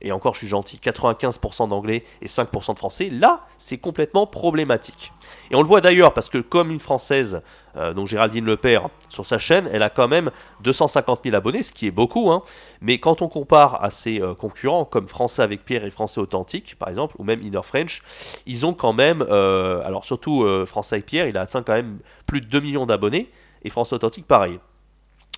et 0.00 0.12
encore 0.12 0.34
je 0.34 0.38
suis 0.38 0.48
gentil, 0.48 0.78
95% 0.82 1.68
d'anglais 1.68 2.04
et 2.22 2.26
5% 2.26 2.74
de 2.74 2.78
français, 2.78 3.08
là 3.10 3.46
c'est 3.56 3.78
complètement 3.78 4.26
problématique. 4.26 5.12
Et 5.50 5.56
on 5.56 5.62
le 5.62 5.68
voit 5.68 5.80
d'ailleurs 5.80 6.14
parce 6.14 6.28
que 6.28 6.38
comme 6.38 6.70
une 6.70 6.80
française, 6.80 7.42
euh, 7.76 7.92
donc 7.92 8.06
Géraldine 8.06 8.44
Lepère, 8.44 8.88
sur 9.08 9.26
sa 9.26 9.38
chaîne, 9.38 9.68
elle 9.72 9.82
a 9.82 9.90
quand 9.90 10.08
même 10.08 10.30
250 10.62 11.20
000 11.24 11.36
abonnés, 11.36 11.62
ce 11.62 11.72
qui 11.72 11.86
est 11.86 11.92
beaucoup, 11.92 12.30
hein. 12.30 12.42
mais 12.80 12.98
quand 12.98 13.22
on 13.22 13.28
compare 13.28 13.82
à 13.82 13.90
ses 13.90 14.20
euh, 14.20 14.34
concurrents 14.34 14.84
comme 14.84 15.08
Français 15.08 15.42
avec 15.42 15.64
Pierre 15.64 15.84
et 15.84 15.90
Français 15.90 16.20
Authentique 16.20 16.76
par 16.78 16.88
exemple, 16.88 17.16
ou 17.18 17.24
même 17.24 17.42
Inner 17.42 17.62
French, 17.62 18.02
ils 18.46 18.66
ont 18.66 18.74
quand 18.74 18.92
même, 18.92 19.24
euh, 19.28 19.82
alors 19.84 20.04
surtout 20.04 20.46
Français 20.66 20.96
avec 20.96 21.06
Pierre, 21.06 21.26
il 21.26 21.36
a 21.36 21.42
atteint 21.42 21.62
quand 21.62 21.74
même 21.74 21.98
plus 22.26 22.40
de 22.40 22.46
2 22.46 22.60
millions 22.60 22.86
d'abonnés, 22.86 23.30
et 23.62 23.70
Français 23.70 23.94
Authentique 23.94 24.26
pareil. 24.26 24.58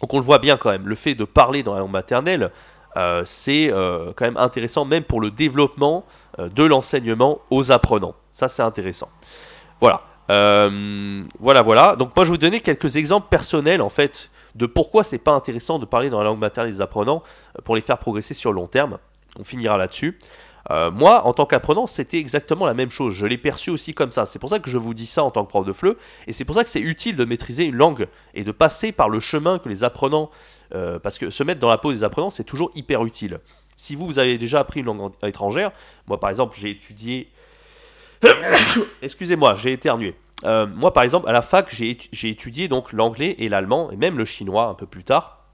Donc 0.01 0.15
on 0.15 0.19
le 0.19 0.25
voit 0.25 0.39
bien 0.39 0.57
quand 0.57 0.71
même, 0.71 0.89
le 0.89 0.95
fait 0.95 1.15
de 1.15 1.25
parler 1.25 1.63
dans 1.63 1.75
la 1.75 1.81
langue 1.81 1.91
maternelle, 1.91 2.51
euh, 2.97 3.23
c'est 3.25 3.71
euh, 3.71 4.13
quand 4.17 4.25
même 4.25 4.37
intéressant, 4.37 4.85
même 4.85 5.05
pour 5.05 5.21
le 5.21 5.31
développement 5.31 6.05
euh, 6.39 6.49
de 6.49 6.65
l'enseignement 6.65 7.41
aux 7.51 7.73
apprenants. 7.73 8.15
Ça, 8.33 8.49
c'est 8.49 8.63
intéressant. 8.63 9.09
Voilà. 9.81 10.03
voilà, 10.29 11.63
voilà. 11.63 11.97
Donc 11.97 12.15
moi, 12.15 12.25
je 12.25 12.31
vais 12.31 12.35
vous 12.35 12.39
donner 12.39 12.61
quelques 12.61 12.97
exemples 12.97 13.29
personnels, 13.29 13.83
en 13.83 13.89
fait, 13.89 14.31
de 14.55 14.67
pourquoi 14.67 15.05
c'est 15.05 15.19
pas 15.19 15.33
intéressant 15.33 15.79
de 15.79 15.87
parler 15.87 16.11
dans 16.11 16.19
la 16.19 16.25
langue 16.25 16.39
maternelle 16.39 16.73
des 16.73 16.81
apprenants 16.81 17.23
pour 17.65 17.75
les 17.75 17.81
faire 17.81 17.99
progresser 17.99 18.35
sur 18.35 18.53
le 18.53 18.57
long 18.57 18.67
terme. 18.67 18.99
On 19.39 19.45
finira 19.45 19.77
là-dessus. 19.77 20.19
Moi, 20.93 21.27
en 21.27 21.33
tant 21.33 21.47
qu'apprenant, 21.47 21.89
c'était 21.89 22.19
exactement 22.19 22.65
la 22.65 22.75
même 22.75 22.91
chose. 22.91 23.15
Je 23.15 23.27
l'ai 23.27 23.39
perçu 23.39 23.71
aussi 23.71 23.93
comme 23.93 24.13
ça. 24.13 24.25
C'est 24.25 24.39
pour 24.39 24.51
ça 24.51 24.61
que 24.61 24.71
je 24.71 24.79
vous 24.79 24.95
dis 24.95 25.07
ça 25.07 25.25
en 25.25 25.33
tant 25.33 25.45
que 25.45 25.49
prof 25.49 25.67
de 25.67 25.73
FLE. 25.73 25.97
Et 26.29 26.33
c'est 26.33 26.45
pour 26.45 26.55
ça 26.55 26.63
que 26.63 26.71
c'est 26.71 26.81
utile 26.81 27.17
de 27.17 27.25
maîtriser 27.25 27.65
une 27.65 27.75
langue 27.75 28.07
et 28.35 28.45
de 28.45 28.53
passer 28.53 28.93
par 28.93 29.09
le 29.09 29.19
chemin 29.19 29.59
que 29.59 29.69
les 29.69 29.83
apprenants. 29.83 30.31
Euh, 30.75 30.99
parce 30.99 31.19
que 31.19 31.31
se 31.31 31.43
mettre 31.43 31.61
dans 31.61 31.69
la 31.69 31.79
peau 31.79 31.93
des 31.93 32.05
apprenants, 32.05 32.31
c'est 32.31 32.45
toujours 32.45 32.71
hyper 32.75 33.05
utile. 33.05 33.41
Si 33.77 33.95
vous, 33.95 34.07
vous 34.07 34.19
avez 34.19 34.39
déjà 34.39 34.61
appris 34.61 34.81
une 34.81 34.87
langue 34.87 35.13
étrangère, 35.23 35.73
moi 36.07 36.21
par 36.21 36.31
exemple, 36.31 36.57
j'ai 36.59 36.71
étudié. 36.71 37.31
Excusez-moi, 39.03 39.57
j'ai 39.57 39.73
éternué. 39.73 40.15
Euh, 40.45 40.67
moi 40.67 40.93
par 40.93 41.03
exemple, 41.03 41.29
à 41.29 41.33
la 41.33 41.43
fac, 41.43 41.69
j'ai 41.73 42.29
étudié 42.29 42.69
donc 42.69 42.93
l'anglais 42.93 43.35
et 43.39 43.49
l'allemand, 43.49 43.91
et 43.91 43.97
même 43.97 44.17
le 44.17 44.25
chinois 44.25 44.67
un 44.67 44.75
peu 44.75 44.87
plus 44.87 45.05
tard. 45.05 45.45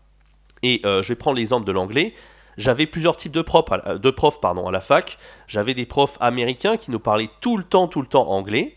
Et 0.62 0.80
je 0.84 1.06
vais 1.06 1.14
prendre 1.14 1.36
l'exemple 1.36 1.66
de 1.66 1.72
l'anglais. 1.72 2.14
J'avais 2.56 2.86
plusieurs 2.86 3.16
types 3.16 3.32
de 3.32 3.42
profs, 3.42 3.66
de 3.86 4.10
profs 4.10 4.40
pardon, 4.40 4.66
à 4.66 4.72
la 4.72 4.80
fac. 4.80 5.18
J'avais 5.46 5.74
des 5.74 5.86
profs 5.86 6.16
américains 6.20 6.76
qui 6.76 6.90
nous 6.90 6.98
parlaient 6.98 7.30
tout 7.40 7.56
le 7.56 7.62
temps, 7.62 7.86
tout 7.86 8.00
le 8.00 8.06
temps 8.06 8.28
anglais. 8.28 8.76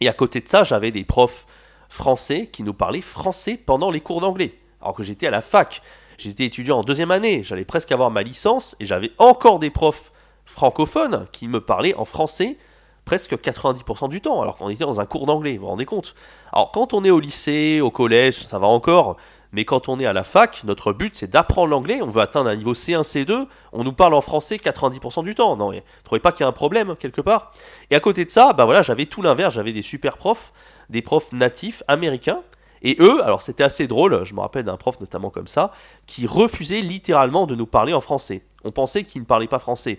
Et 0.00 0.08
à 0.08 0.12
côté 0.12 0.40
de 0.40 0.48
ça, 0.48 0.64
j'avais 0.64 0.90
des 0.90 1.04
profs 1.04 1.46
français 1.88 2.48
qui 2.48 2.62
nous 2.62 2.74
parlaient 2.74 3.00
français 3.00 3.56
pendant 3.56 3.90
les 3.90 4.00
cours 4.00 4.20
d'anglais. 4.20 4.57
Alors 4.80 4.94
que 4.94 5.02
j'étais 5.02 5.26
à 5.26 5.30
la 5.30 5.40
fac. 5.40 5.82
J'étais 6.18 6.44
étudiant 6.44 6.78
en 6.78 6.82
deuxième 6.82 7.12
année, 7.12 7.44
j'allais 7.44 7.64
presque 7.64 7.92
avoir 7.92 8.10
ma 8.10 8.22
licence 8.22 8.74
et 8.80 8.84
j'avais 8.84 9.12
encore 9.18 9.60
des 9.60 9.70
profs 9.70 10.10
francophones 10.44 11.28
qui 11.30 11.46
me 11.46 11.60
parlaient 11.60 11.94
en 11.94 12.04
français 12.04 12.58
presque 13.04 13.34
90% 13.34 14.08
du 14.08 14.20
temps, 14.20 14.42
alors 14.42 14.56
qu'on 14.56 14.68
était 14.68 14.84
dans 14.84 15.00
un 15.00 15.06
cours 15.06 15.26
d'anglais, 15.26 15.54
vous 15.54 15.60
vous 15.60 15.68
rendez 15.68 15.84
compte? 15.84 16.16
Alors 16.52 16.72
quand 16.72 16.92
on 16.92 17.04
est 17.04 17.10
au 17.10 17.20
lycée, 17.20 17.80
au 17.80 17.92
collège, 17.92 18.34
ça 18.34 18.58
va 18.58 18.66
encore, 18.66 19.16
mais 19.52 19.64
quand 19.64 19.88
on 19.88 20.00
est 20.00 20.06
à 20.06 20.12
la 20.12 20.24
fac, 20.24 20.64
notre 20.64 20.92
but 20.92 21.14
c'est 21.14 21.30
d'apprendre 21.30 21.68
l'anglais, 21.68 22.02
on 22.02 22.08
veut 22.08 22.20
atteindre 22.20 22.50
un 22.50 22.56
niveau 22.56 22.74
C1, 22.74 23.02
C2, 23.02 23.46
on 23.72 23.84
nous 23.84 23.92
parle 23.92 24.14
en 24.14 24.20
français 24.20 24.56
90% 24.56 25.22
du 25.22 25.34
temps. 25.34 25.56
Non, 25.56 25.70
vous 25.70 25.80
trouvez 26.02 26.20
pas 26.20 26.32
qu'il 26.32 26.42
y 26.42 26.44
a 26.44 26.48
un 26.48 26.52
problème 26.52 26.96
quelque 26.96 27.20
part? 27.20 27.52
Et 27.90 27.94
à 27.94 28.00
côté 28.00 28.24
de 28.24 28.30
ça, 28.30 28.52
bah 28.52 28.64
voilà, 28.64 28.82
j'avais 28.82 29.06
tout 29.06 29.22
l'inverse, 29.22 29.54
j'avais 29.54 29.72
des 29.72 29.82
super 29.82 30.18
profs, 30.18 30.52
des 30.90 31.00
profs 31.00 31.32
natifs 31.32 31.82
américains, 31.86 32.42
et 32.82 32.96
eux, 33.00 33.22
alors 33.24 33.40
c'était 33.40 33.64
assez 33.64 33.86
drôle, 33.86 34.24
je 34.24 34.34
me 34.34 34.40
rappelle 34.40 34.64
d'un 34.64 34.76
prof 34.76 35.00
notamment 35.00 35.30
comme 35.30 35.46
ça, 35.46 35.72
qui 36.06 36.26
refusait 36.26 36.80
littéralement 36.80 37.46
de 37.46 37.54
nous 37.54 37.66
parler 37.66 37.92
en 37.92 38.00
français. 38.00 38.42
On 38.64 38.72
pensait 38.72 39.04
qu'il 39.04 39.22
ne 39.22 39.26
parlait 39.26 39.48
pas 39.48 39.58
français. 39.58 39.98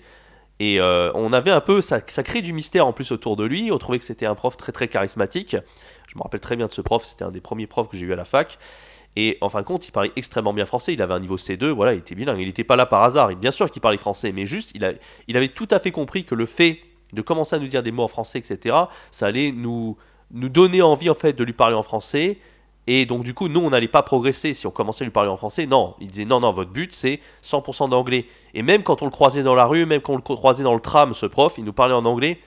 Et 0.62 0.80
euh, 0.82 1.12
on 1.14 1.32
avait 1.32 1.52
un 1.52 1.62
peu, 1.62 1.80
ça, 1.80 2.02
ça 2.08 2.22
crée 2.22 2.42
du 2.42 2.52
mystère 2.52 2.86
en 2.86 2.92
plus 2.92 3.12
autour 3.12 3.38
de 3.38 3.46
lui, 3.46 3.72
on 3.72 3.78
trouvait 3.78 4.00
que 4.00 4.06
c'était 4.06 4.26
un 4.26 4.36
prof 4.36 4.58
très 4.58 4.74
très 4.74 4.90
charismatique. 4.90 5.56
Je 6.08 6.18
me 6.18 6.24
rappelle 6.24 6.42
très 6.42 6.56
bien 6.56 6.68
de 6.68 6.74
ce 6.74 6.82
prof, 6.82 7.06
c'était 7.06 7.24
un 7.24 7.32
des 7.32 7.40
premiers 7.40 7.68
profs 7.68 7.88
que 7.88 7.96
j'ai 7.96 8.06
eu 8.06 8.14
à 8.14 8.18
la 8.18 8.26
fac. 8.26 8.58
Et 9.16 9.38
en 9.42 9.50
fin 9.50 9.62
de 9.62 9.66
compte, 9.66 9.88
il 9.88 9.92
parlait 9.92 10.12
extrêmement 10.16 10.54
bien 10.54 10.66
français. 10.66 10.94
Il 10.94 11.02
avait 11.02 11.14
un 11.14 11.20
niveau 11.20 11.38
C2, 11.38 11.70
voilà, 11.70 11.94
il 11.94 12.00
était 12.00 12.16
bilingue. 12.16 12.40
Il 12.40 12.48
n'était 12.48 12.64
pas 12.64 12.76
là 12.76 12.86
par 12.86 13.04
hasard. 13.04 13.32
Et 13.32 13.36
bien 13.36 13.52
sûr 13.52 13.70
qu'il 13.70 13.82
parlait 13.82 13.98
français, 13.98 14.32
mais 14.32 14.46
juste, 14.46 14.72
il, 14.76 14.86
a, 14.86 14.94
il 15.28 15.36
avait 15.36 15.50
tout 15.50 15.68
à 15.72 15.80
fait 15.80 15.92
compris 15.92 16.24
que 16.24 16.36
le 16.36 16.46
fait 16.46 16.80
de 17.14 17.22
commencer 17.22 17.56
à 17.56 17.60
nous 17.60 17.68
dire 17.68 17.82
des 17.82 17.92
mots 17.92 18.04
en 18.04 18.08
français, 18.08 18.40
etc., 18.40 18.76
ça 19.12 19.26
allait 19.26 19.52
nous, 19.52 19.98
nous 20.32 20.50
donner 20.50 20.82
envie 20.82 21.10
en 21.10 21.16
fait 21.16 21.34
de 21.34 21.44
lui 21.44 21.54
parler 21.54 21.76
en 21.76 21.82
français. 21.82 22.38
Et 22.92 23.06
donc 23.06 23.22
du 23.22 23.36
coup, 23.36 23.50
nous, 23.50 23.60
on 23.60 23.70
n'allait 23.70 23.88
pas 23.88 24.02
progresser 24.02 24.56
si 24.56 24.66
on 24.66 24.72
commençait 24.72 25.04
à 25.04 25.06
lui 25.06 25.12
parler 25.12 25.30
en 25.30 25.38
français. 25.38 25.68
Non, 25.68 25.94
il 26.00 26.08
disait 26.08 26.26
non, 26.26 26.40
non, 26.40 26.52
votre 26.52 26.72
but, 26.72 26.92
c'est 26.92 27.20
100% 27.44 27.88
d'anglais. 27.88 28.26
Et 28.56 28.64
même 28.64 28.82
quand 28.82 29.04
on 29.04 29.06
le 29.06 29.12
croisait 29.12 29.44
dans 29.44 29.54
la 29.54 29.68
rue, 29.68 29.86
même 29.86 30.02
quand 30.02 30.14
on 30.14 30.16
le 30.16 30.24
croisait 30.24 30.64
dans 30.64 30.74
le 30.74 30.80
tram, 30.80 31.14
ce 31.14 31.28
prof, 31.28 31.54
il 31.60 31.66
nous 31.66 31.72
parlait 31.72 31.94
en 31.94 32.04
anglais. 32.06 32.40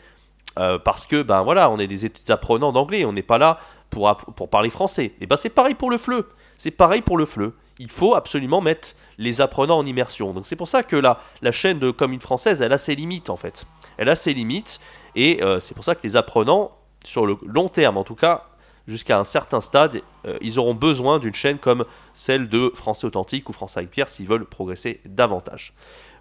Euh, 0.59 0.81
parce 0.81 1.07
que, 1.07 1.23
ben 1.23 1.43
voilà, 1.43 1.71
on 1.71 1.79
est 1.79 1.87
des 1.87 2.11
apprenants 2.29 2.73
d'anglais, 2.73 3.05
on 3.05 3.13
n'est 3.13 3.23
pas 3.23 3.39
là 3.39 3.61
pour, 3.89 4.13
pour 4.17 4.51
parler 4.51 4.69
français. 4.69 5.13
Et 5.21 5.27
ben 5.27 5.37
c'est 5.37 5.49
pareil 5.49 5.77
pour 5.77 5.91
le 5.91 5.97
FLE. 5.97 6.25
C'est 6.57 6.73
pareil 6.73 7.03
pour 7.03 7.17
le 7.17 7.25
FLE. 7.25 7.53
il 7.79 7.91
faut 7.91 8.17
absolument 8.17 8.61
mettre 8.61 8.95
les 9.19 9.41
apprenants 9.41 9.79
en 9.79 9.87
immersion. 9.87 10.33
Donc 10.33 10.45
c'est 10.45 10.57
pour 10.57 10.67
ça 10.67 10.83
que 10.83 10.97
la, 10.97 11.21
la 11.43 11.53
chaîne 11.53 11.79
de 11.79 11.93
commune 11.93 12.21
française, 12.21 12.63
elle 12.63 12.73
a 12.73 12.79
ses 12.79 12.97
limites 12.97 13.31
en 13.31 13.37
fait. 13.37 13.65
Elle 13.97 14.09
a 14.09 14.17
ses 14.17 14.35
limites 14.35 14.81
et 15.15 15.41
euh, 15.41 15.61
c'est 15.61 15.75
pour 15.75 15.85
ça 15.85 15.95
que 15.95 16.03
les 16.03 16.17
apprenants, 16.17 16.73
sur 17.05 17.27
le 17.27 17.37
long 17.47 17.69
terme 17.69 17.97
en 17.97 18.05
tout 18.05 18.17
cas, 18.17 18.49
jusqu'à 18.87 19.19
un 19.19 19.25
certain 19.25 19.61
stade, 19.61 20.01
euh, 20.27 20.39
ils 20.41 20.59
auront 20.59 20.75
besoin 20.75 21.19
d'une 21.19 21.35
chaîne 21.35 21.59
comme 21.59 21.85
celle 22.15 22.49
de 22.49 22.71
Français 22.75 23.07
Authentique 23.07 23.49
ou 23.49 23.53
France 23.53 23.77
avec 23.77 23.91
Pierre 23.91 24.09
s'ils 24.09 24.27
veulent 24.27 24.45
progresser 24.45 25.01
davantage. 25.05 25.75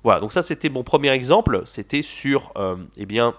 Voilà, 0.04 0.20
donc 0.20 0.34
ça 0.34 0.42
c'était 0.42 0.70
mon 0.70 0.84
premier 0.84 1.10
exemple, 1.10 1.62
c'était 1.66 2.02
sur, 2.02 2.52
euh, 2.56 2.76
eh 2.98 3.06
bien, 3.06 3.36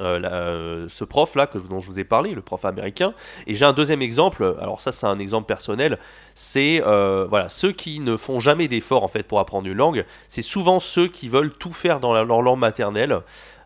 euh, 0.00 0.86
ce 0.88 1.04
prof 1.04 1.34
là 1.34 1.46
que, 1.46 1.58
dont 1.58 1.78
je 1.78 1.86
vous 1.86 1.98
ai 1.98 2.04
parlé, 2.04 2.32
le 2.32 2.40
prof 2.40 2.64
américain. 2.64 3.12
Et 3.46 3.54
j'ai 3.54 3.66
un 3.66 3.72
deuxième 3.72 4.00
exemple, 4.00 4.56
alors 4.60 4.80
ça 4.80 4.92
c'est 4.92 5.06
un 5.06 5.18
exemple 5.18 5.46
personnel, 5.46 5.98
c'est 6.34 6.80
voilà, 6.80 7.48
ceux 7.48 7.72
qui 7.72 8.00
ne 8.00 8.16
font 8.16 8.40
jamais 8.40 8.68
d'efforts 8.68 9.02
en 9.02 9.08
fait 9.08 9.24
pour 9.24 9.40
apprendre 9.40 9.66
une 9.68 9.76
langue, 9.76 10.04
c'est 10.28 10.42
souvent 10.42 10.78
ceux 10.78 11.08
qui 11.08 11.28
veulent 11.28 11.52
tout 11.52 11.72
faire 11.72 12.00
dans 12.00 12.12
leur 12.12 12.42
langue 12.42 12.60
maternelle. 12.60 13.20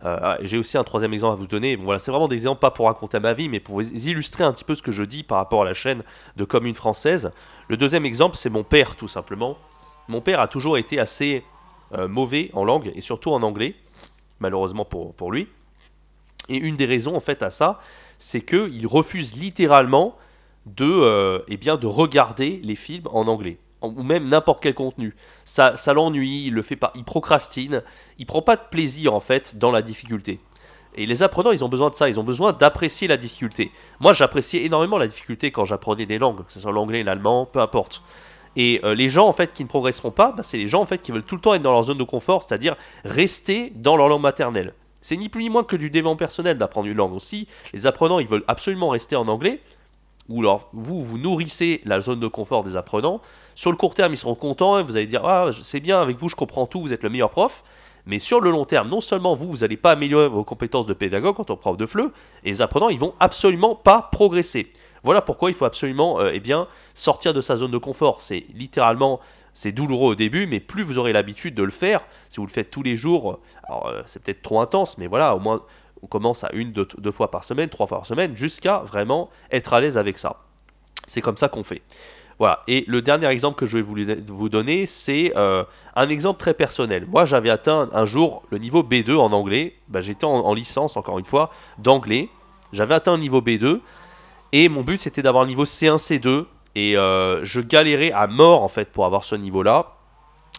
Euh, 0.06 0.18
ah, 0.22 0.38
j'ai 0.40 0.56
aussi 0.56 0.78
un 0.78 0.84
troisième 0.84 1.12
exemple 1.12 1.32
à 1.32 1.36
vous 1.36 1.46
donner. 1.46 1.76
Voilà, 1.76 1.98
c'est 1.98 2.10
vraiment 2.10 2.28
des 2.28 2.36
exemples 2.36 2.60
pas 2.60 2.70
pour 2.70 2.86
raconter 2.86 3.18
ma 3.20 3.32
vie, 3.32 3.48
mais 3.48 3.60
pour 3.60 3.82
illustrer 3.82 4.44
un 4.44 4.52
petit 4.52 4.64
peu 4.64 4.74
ce 4.74 4.82
que 4.82 4.92
je 4.92 5.02
dis 5.02 5.22
par 5.22 5.38
rapport 5.38 5.62
à 5.62 5.64
la 5.64 5.74
chaîne 5.74 6.02
de 6.36 6.44
Commune 6.44 6.74
Française. 6.74 7.30
Le 7.68 7.76
deuxième 7.76 8.06
exemple, 8.06 8.36
c'est 8.36 8.50
mon 8.50 8.62
père, 8.62 8.96
tout 8.96 9.08
simplement. 9.08 9.58
Mon 10.08 10.20
père 10.20 10.40
a 10.40 10.48
toujours 10.48 10.78
été 10.78 11.00
assez 11.00 11.44
mauvais 12.08 12.50
en 12.52 12.64
langue, 12.64 12.90
et 12.94 13.00
surtout 13.00 13.30
en 13.30 13.42
anglais, 13.42 13.74
malheureusement 14.40 14.84
pour, 14.84 15.32
lui. 15.32 15.48
Et 16.48 16.56
une 16.56 16.76
des 16.76 16.84
raisons 16.84 17.16
en 17.16 17.20
fait 17.20 17.42
à 17.42 17.50
ça, 17.50 17.80
c'est 18.18 18.40
qu'il 18.40 18.86
refuse 18.86 19.36
littéralement 19.36 20.16
euh, 20.80 21.42
eh 21.48 21.56
de 21.56 21.86
regarder 21.86 22.60
les 22.62 22.74
films 22.74 23.06
en 23.12 23.28
anglais 23.28 23.58
ou 23.96 24.02
même 24.02 24.28
n'importe 24.28 24.62
quel 24.62 24.74
contenu. 24.74 25.14
Ça, 25.44 25.76
ça 25.76 25.92
l'ennuie, 25.92 26.46
il 26.46 26.54
le 26.54 26.62
fait 26.62 26.76
pas, 26.76 26.92
il 26.94 27.04
procrastine, 27.04 27.82
il 28.18 28.26
prend 28.26 28.42
pas 28.42 28.56
de 28.56 28.62
plaisir 28.70 29.14
en 29.14 29.20
fait 29.20 29.58
dans 29.58 29.70
la 29.70 29.82
difficulté. 29.82 30.40
Et 30.96 31.04
les 31.04 31.22
apprenants, 31.22 31.52
ils 31.52 31.64
ont 31.64 31.68
besoin 31.68 31.90
de 31.90 31.94
ça, 31.94 32.08
ils 32.08 32.18
ont 32.18 32.24
besoin 32.24 32.52
d'apprécier 32.52 33.06
la 33.06 33.18
difficulté. 33.18 33.70
Moi, 34.00 34.14
j'appréciais 34.14 34.64
énormément 34.64 34.96
la 34.96 35.06
difficulté 35.06 35.50
quand 35.50 35.66
j'apprenais 35.66 36.06
des 36.06 36.18
langues, 36.18 36.44
que 36.46 36.52
ce 36.52 36.60
soit 36.60 36.72
l'anglais, 36.72 37.02
l'allemand, 37.02 37.44
peu 37.44 37.60
importe. 37.60 38.02
Et 38.56 38.80
euh, 38.84 38.94
les 38.94 39.10
gens 39.10 39.28
en 39.28 39.34
fait 39.34 39.52
qui 39.52 39.62
ne 39.62 39.68
progresseront 39.68 40.10
pas, 40.10 40.32
bah, 40.32 40.42
c'est 40.42 40.56
les 40.56 40.66
gens 40.66 40.80
en 40.80 40.86
fait 40.86 41.02
qui 41.02 41.12
veulent 41.12 41.22
tout 41.22 41.34
le 41.34 41.42
temps 41.42 41.52
être 41.52 41.62
dans 41.62 41.72
leur 41.72 41.82
zone 41.82 41.98
de 41.98 42.04
confort, 42.04 42.42
c'est-à-dire 42.42 42.74
rester 43.04 43.70
dans 43.76 43.98
leur 43.98 44.08
langue 44.08 44.22
maternelle. 44.22 44.72
C'est 45.02 45.16
ni 45.16 45.28
plus 45.28 45.42
ni 45.42 45.50
moins 45.50 45.62
que 45.62 45.76
du 45.76 45.90
développement 45.90 46.16
personnel 46.16 46.56
d'apprendre 46.56 46.88
une 46.88 46.96
langue 46.96 47.12
aussi. 47.12 47.46
Les 47.74 47.86
apprenants, 47.86 48.18
ils 48.18 48.26
veulent 48.26 48.44
absolument 48.48 48.88
rester 48.88 49.14
en 49.14 49.28
anglais. 49.28 49.60
Ou 50.28 50.40
alors, 50.40 50.68
vous, 50.72 51.04
vous 51.04 51.18
nourrissez 51.18 51.80
la 51.84 52.00
zone 52.00 52.18
de 52.18 52.26
confort 52.26 52.64
des 52.64 52.74
apprenants. 52.74 53.20
Sur 53.56 53.72
le 53.72 53.76
court 53.76 53.94
terme, 53.94 54.12
ils 54.12 54.18
seront 54.18 54.36
contents 54.36 54.78
et 54.78 54.84
vous 54.84 54.96
allez 54.96 55.06
dire 55.06 55.24
Ah, 55.24 55.48
c'est 55.62 55.80
bien, 55.80 56.00
avec 56.00 56.18
vous, 56.18 56.28
je 56.28 56.36
comprends 56.36 56.66
tout, 56.66 56.80
vous 56.80 56.92
êtes 56.92 57.02
le 57.02 57.10
meilleur 57.10 57.30
prof. 57.30 57.64
Mais 58.04 58.20
sur 58.20 58.40
le 58.40 58.52
long 58.52 58.64
terme, 58.64 58.88
non 58.88 59.00
seulement 59.00 59.34
vous, 59.34 59.50
vous 59.50 59.56
n'allez 59.58 59.76
pas 59.76 59.92
améliorer 59.92 60.28
vos 60.28 60.44
compétences 60.44 60.86
de 60.86 60.94
pédagogue 60.94 61.40
en 61.40 61.44
tant 61.44 61.56
que 61.56 61.60
prof 61.60 61.76
de 61.76 61.86
FLE, 61.86 62.12
et 62.44 62.50
les 62.50 62.62
apprenants, 62.62 62.90
ils 62.90 63.00
vont 63.00 63.14
absolument 63.18 63.74
pas 63.74 64.08
progresser. 64.12 64.70
Voilà 65.02 65.22
pourquoi 65.22 65.50
il 65.50 65.54
faut 65.54 65.64
absolument 65.64 66.20
euh, 66.20 66.30
eh 66.32 66.38
bien, 66.38 66.68
sortir 66.94 67.34
de 67.34 67.40
sa 67.40 67.56
zone 67.56 67.70
de 67.70 67.78
confort. 67.78 68.20
C'est 68.20 68.46
littéralement 68.54 69.20
c'est 69.54 69.72
douloureux 69.72 70.12
au 70.12 70.14
début, 70.14 70.46
mais 70.46 70.60
plus 70.60 70.82
vous 70.82 70.98
aurez 70.98 71.14
l'habitude 71.14 71.54
de 71.54 71.62
le 71.62 71.70
faire, 71.70 72.04
si 72.28 72.36
vous 72.36 72.46
le 72.46 72.52
faites 72.52 72.70
tous 72.70 72.82
les 72.82 72.94
jours, 72.94 73.40
alors 73.64 73.86
euh, 73.86 74.02
c'est 74.04 74.22
peut-être 74.22 74.42
trop 74.42 74.60
intense, 74.60 74.98
mais 74.98 75.06
voilà, 75.06 75.34
au 75.34 75.38
moins 75.38 75.62
on 76.02 76.06
commence 76.06 76.44
à 76.44 76.50
une, 76.52 76.72
deux, 76.72 77.10
fois 77.10 77.30
par 77.30 77.42
semaine, 77.42 77.70
trois 77.70 77.86
fois 77.86 77.98
par 77.98 78.06
semaine, 78.06 78.36
jusqu'à 78.36 78.80
vraiment 78.80 79.30
être 79.50 79.72
à 79.72 79.80
l'aise 79.80 79.96
avec 79.96 80.18
ça. 80.18 80.36
C'est 81.06 81.22
comme 81.22 81.38
ça 81.38 81.48
qu'on 81.48 81.64
fait. 81.64 81.80
Voilà. 82.38 82.62
Et 82.68 82.84
le 82.86 83.00
dernier 83.02 83.26
exemple 83.28 83.58
que 83.58 83.66
je 83.66 83.78
vais 83.78 83.82
vous, 83.82 84.48
donner, 84.48 84.86
c'est 84.86 85.32
euh, 85.36 85.64
un 85.94 86.08
exemple 86.08 86.38
très 86.38 86.54
personnel. 86.54 87.06
Moi, 87.06 87.24
j'avais 87.24 87.50
atteint 87.50 87.88
un 87.92 88.04
jour 88.04 88.42
le 88.50 88.58
niveau 88.58 88.82
B2 88.82 89.16
en 89.16 89.32
anglais. 89.32 89.74
Bah, 89.88 90.00
j'étais 90.00 90.26
en, 90.26 90.40
en, 90.40 90.54
licence, 90.54 90.96
encore 90.96 91.18
une 91.18 91.24
fois, 91.24 91.50
d'anglais. 91.78 92.28
J'avais 92.72 92.94
atteint 92.94 93.14
le 93.16 93.22
niveau 93.22 93.40
B2. 93.40 93.80
Et 94.52 94.68
mon 94.68 94.82
but, 94.82 95.00
c'était 95.00 95.22
d'avoir 95.22 95.44
le 95.44 95.48
niveau 95.48 95.64
C1, 95.64 95.96
C2 95.96 96.46
et 96.76 96.96
euh, 96.96 97.42
je 97.42 97.62
galérais 97.62 98.12
à 98.12 98.26
mort 98.26 98.62
en 98.62 98.68
fait 98.68 98.92
pour 98.92 99.06
avoir 99.06 99.24
ce 99.24 99.34
niveau-là. 99.34 99.94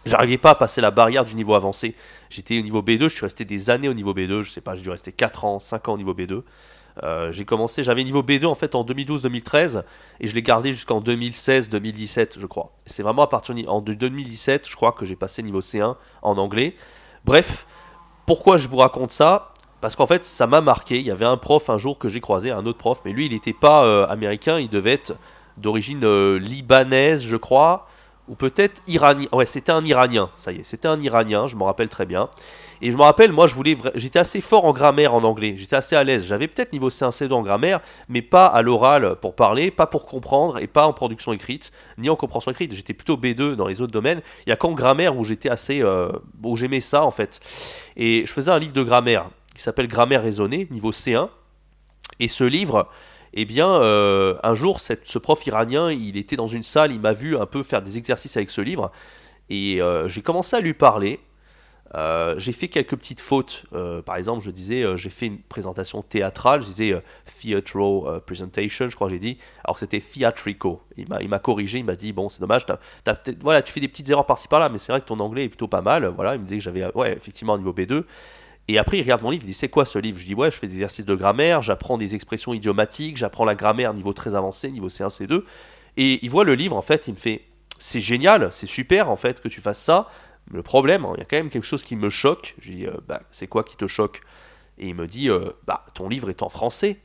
J'arrivais 0.05 0.39
pas 0.39 0.51
à 0.51 0.55
passer 0.55 0.81
la 0.81 0.89
barrière 0.89 1.24
du 1.24 1.36
niveau 1.36 1.53
avancé. 1.53 1.96
J'étais 2.29 2.57
au 2.57 2.63
niveau 2.63 2.81
B2, 2.81 3.03
je 3.03 3.10
suis 3.10 3.22
resté 3.25 3.46
des 3.46 3.69
années 3.69 3.88
au 3.88 3.93
niveau 3.93 4.13
B2, 4.13 4.41
je 4.41 4.51
sais 4.51 4.62
pas, 4.62 4.74
j'ai 4.74 4.81
dû 4.81 4.89
rester 4.89 5.12
4 5.12 5.46
ans, 5.46 5.60
5 5.60 5.89
ans 5.89 5.93
au 5.93 5.98
niveau 5.98 6.15
B2. 6.15 6.41
Euh, 7.04 7.32
j'ai 7.32 7.46
commencé, 7.46 7.84
j'avais 7.84 8.04
niveau 8.04 8.24
B2 8.24 8.46
en 8.46 8.56
fait 8.56 8.75
en 8.75 8.84
2012-2013 8.84 9.84
et 10.20 10.27
je 10.27 10.34
l'ai 10.34 10.42
gardé 10.42 10.74
jusqu'en 10.74 11.01
2016-2017 11.01 12.39
je 12.39 12.46
crois. 12.46 12.72
C'est 12.86 13.04
vraiment 13.04 13.24
à 13.24 13.27
partir 13.27 13.54
de 13.56 13.94
2017 13.94 14.68
je 14.68 14.75
crois 14.75 14.92
que 14.92 15.06
j'ai 15.06 15.16
passé 15.16 15.44
niveau 15.44 15.62
C1 15.62 15.96
en 16.22 16.38
anglais. 16.38 16.75
Bref, 17.25 17.68
pourquoi 18.25 18.58
je 18.58 18.68
vous 18.68 18.77
raconte 18.77 19.12
ça? 19.12 19.54
Parce 19.82 19.96
qu'en 19.96 20.08
fait 20.08 20.25
ça 20.25 20.48
m'a 20.48 20.62
marqué. 20.62 21.00
Il 21.00 21.06
y 21.06 21.12
avait 21.12 21.25
un 21.25 21.38
prof 21.38 21.70
un 21.70 21.77
jour 21.77 22.00
que 22.00 22.10
j'ai 22.10 22.20
croisé, 22.20 22.51
un 22.51 22.66
autre 22.66 22.80
prof, 22.80 23.01
mais 23.06 23.12
lui 23.12 23.27
il 23.27 23.32
n'était 23.32 23.54
pas 23.54 23.86
euh, 23.86 24.08
américain, 24.08 24.60
il 24.60 24.70
devait 24.70 24.94
être 24.94 25.16
d'origine 25.58 26.04
euh, 26.04 26.38
libanaise, 26.38 27.24
je 27.24 27.38
crois, 27.38 27.88
ou 28.27 28.36
peut-être 28.36 28.81
iranien. 28.88 29.27
Ouais, 29.31 29.46
c'était 29.46 29.72
un 29.72 29.84
Iranien, 29.86 30.29
ça 30.36 30.51
y 30.51 30.57
est, 30.57 30.63
c'était 30.63 30.88
un 30.88 31.01
Iranien, 31.01 31.48
je 31.48 31.55
me 31.55 31.63
rappelle 31.63 31.89
très 31.89 32.05
bien. 32.05 32.29
Et 32.81 32.91
je 32.91 32.98
me 32.98 33.01
rappelle, 33.01 33.31
moi, 33.31 33.48
je 33.48 33.55
voulais, 33.55 33.75
j'étais 33.96 34.19
assez 34.19 34.41
fort 34.41 34.65
en 34.65 34.74
grammaire 34.74 35.13
en 35.13 35.24
anglais, 35.24 35.55
j'étais 35.57 35.75
assez 35.75 35.96
à 35.96 36.03
l'aise. 36.03 36.25
J'avais 36.25 36.48
peut-être 36.48 36.74
niveau 36.74 36.89
C1, 36.89 37.12
C2 37.12 37.31
en 37.34 37.41
grammaire, 37.41 37.79
mais 38.07 38.22
pas 38.22 38.46
à 38.46 38.62
l'oral 38.62 39.15
pour 39.22 39.36
parler, 39.36 39.72
pas 39.72 39.88
pour 39.88 40.05
comprendre, 40.05 40.60
et 40.60 40.67
pas 40.67 40.86
en 40.86 40.93
production 40.93 41.34
écrite, 41.34 41.72
ni 41.98 42.10
en 42.10 42.15
compréhension 42.15 42.51
écrite. 42.51 42.74
J'étais 42.74 42.93
plutôt 42.93 43.17
B2 43.17 43.55
dans 43.55 43.67
les 43.67 43.81
autres 43.81 43.93
domaines. 43.93 44.22
Il 44.46 44.50
y 44.50 44.53
a 44.53 44.55
qu'en 44.55 44.74
grammaire 44.74 45.17
où 45.17 45.24
j'étais 45.24 45.50
assez, 45.50 45.81
euh, 45.81 46.12
où 46.43 46.55
j'aimais 46.55 46.81
ça 46.81 47.03
en 47.03 47.12
fait. 47.12 47.39
Et 47.96 48.25
je 48.25 48.34
faisais 48.34 48.51
un 48.51 48.60
livre 48.60 48.74
de 48.74 48.84
grammaire 48.84 49.29
qui 49.55 49.63
s'appelle 49.63 49.88
Grammaire 49.88 50.22
raisonnée, 50.22 50.67
niveau 50.69 50.91
C1. 50.91 51.29
Et 52.19 52.27
ce 52.27 52.43
livre, 52.43 52.88
eh 53.34 53.46
bien, 53.46 53.69
euh, 53.69 54.36
un 54.43 54.55
jour, 54.55 54.79
ce 54.79 55.17
prof 55.19 55.46
iranien, 55.46 55.91
il 55.91 56.17
était 56.17 56.36
dans 56.36 56.48
une 56.48 56.63
salle, 56.63 56.91
il 56.91 57.00
m'a 57.00 57.13
vu 57.13 57.38
un 57.38 57.46
peu 57.46 57.63
faire 57.63 57.81
des 57.81 57.98
exercices 57.98 58.38
avec 58.38 58.50
ce 58.50 58.62
livre, 58.62 58.91
et 59.50 59.81
euh, 59.81 60.07
j'ai 60.07 60.22
commencé 60.22 60.55
à 60.55 60.60
lui 60.60 60.74
parler. 60.74 61.19
Euh, 61.96 62.38
j'ai 62.38 62.51
fait 62.51 62.67
quelques 62.67 62.98
petites 62.98 63.22
fautes. 63.22 63.63
par 64.05 64.17
exemple, 64.17 64.43
je 64.43 64.51
disais, 64.51 64.86
j'ai 64.98 65.10
fait 65.10 65.27
une 65.27 65.39
présentation 65.39 66.01
théâtrale, 66.01 66.62
je 66.62 66.67
disais 66.67 67.01
theatral 67.41 68.22
presentation, 68.25 68.89
je 68.89 68.96
crois 68.96 69.07
que 69.07 69.13
j'ai 69.13 69.19
dit. 69.19 69.38
Alors 69.63 69.79
c'était 69.79 70.01
theatrico. 70.01 70.81
Il 70.98 71.07
m'a, 71.07 71.39
corrigé, 71.39 71.79
il 71.79 71.86
m'a 71.86 71.96
dit, 71.96 72.12
bon, 72.12 72.27
c'est 72.27 72.41
dommage, 72.41 72.65
voilà, 73.41 73.62
tu 73.62 73.72
fais 73.72 73.79
des 73.79 73.88
petites 73.88 74.10
erreurs 74.10 74.25
par-ci 74.25 74.50
par-là, 74.50 74.67
mais 74.67 74.77
c'est 74.77 74.91
vrai 74.91 75.00
que 75.00 75.05
ton 75.05 75.19
anglais 75.22 75.46
est 75.46 75.50
plutôt 75.50 75.69
pas 75.69 75.81
mal. 75.81 76.05
Voilà, 76.07 76.36
il 76.36 76.41
me 76.41 76.46
disait 76.46 76.57
que 76.57 76.63
j'avais, 76.63 76.93
ouais, 76.93 77.15
effectivement, 77.15 77.53
un 77.53 77.57
niveau 77.57 77.74
B2. 77.74 78.03
Et 78.67 78.77
après, 78.77 78.97
il 78.97 79.01
regarde 79.01 79.21
mon 79.21 79.29
livre, 79.29 79.43
il 79.43 79.47
dit 79.47 79.53
C'est 79.53 79.69
quoi 79.69 79.86
ce 79.86 79.97
livre? 79.97 80.17
Je 80.17 80.25
dis 80.25 80.36
Ouais, 80.36 80.51
je 80.51 80.57
fais 80.57 80.67
des 80.67 80.74
exercices 80.74 81.05
de 81.05 81.15
grammaire, 81.15 81.62
j'apprends 81.62 81.97
des 81.97 82.15
expressions 82.15 82.53
idiomatiques, 82.53 83.17
j'apprends 83.17 83.45
la 83.45 83.55
grammaire 83.55 83.93
niveau 83.93 84.13
très 84.13 84.36
avancé, 84.36 84.71
niveau 84.71 84.89
C1, 84.89 85.09
C2. 85.09 85.43
Et 85.95 86.24
il 86.24 86.29
voit 86.29 86.43
le 86.43 86.53
livre, 86.53 86.75
en 86.75 86.81
fait, 86.81 87.07
il 87.07 87.13
me 87.13 87.17
fait 87.17 87.43
C'est 87.79 88.01
génial, 88.01 88.50
c'est 88.51 88.67
super, 88.67 89.09
en 89.09 89.15
fait, 89.15 89.41
que 89.41 89.47
tu 89.47 89.62
fasses 89.62 89.81
ça. 89.81 90.07
Le 90.51 90.63
problème, 90.63 91.05
hein, 91.05 91.13
il 91.15 91.19
y 91.19 91.21
a 91.21 91.25
quand 91.25 91.38
même 91.38 91.50
quelque 91.50 91.65
chose 91.65 91.83
qui 91.83 91.95
me 91.95 92.09
choque. 92.09 92.55
Je 92.59 92.71
dis 92.71 92.86
euh, 92.86 92.93
Bah, 93.07 93.21
c'est 93.31 93.47
quoi 93.47 93.63
qui 93.63 93.77
te 93.77 93.88
choque? 93.88 94.21
Et 94.77 94.89
il 94.89 94.95
me 94.95 95.07
dit 95.07 95.29
euh, 95.29 95.51
Bah, 95.65 95.86
ton 95.93 96.09
livre 96.09 96.29
est 96.29 96.43
en 96.43 96.50
français. 96.50 97.00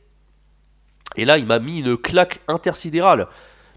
Et 1.16 1.24
là, 1.24 1.38
il 1.38 1.46
m'a 1.46 1.58
mis 1.58 1.80
une 1.80 1.96
claque 1.96 2.40
intersidérale. 2.48 3.28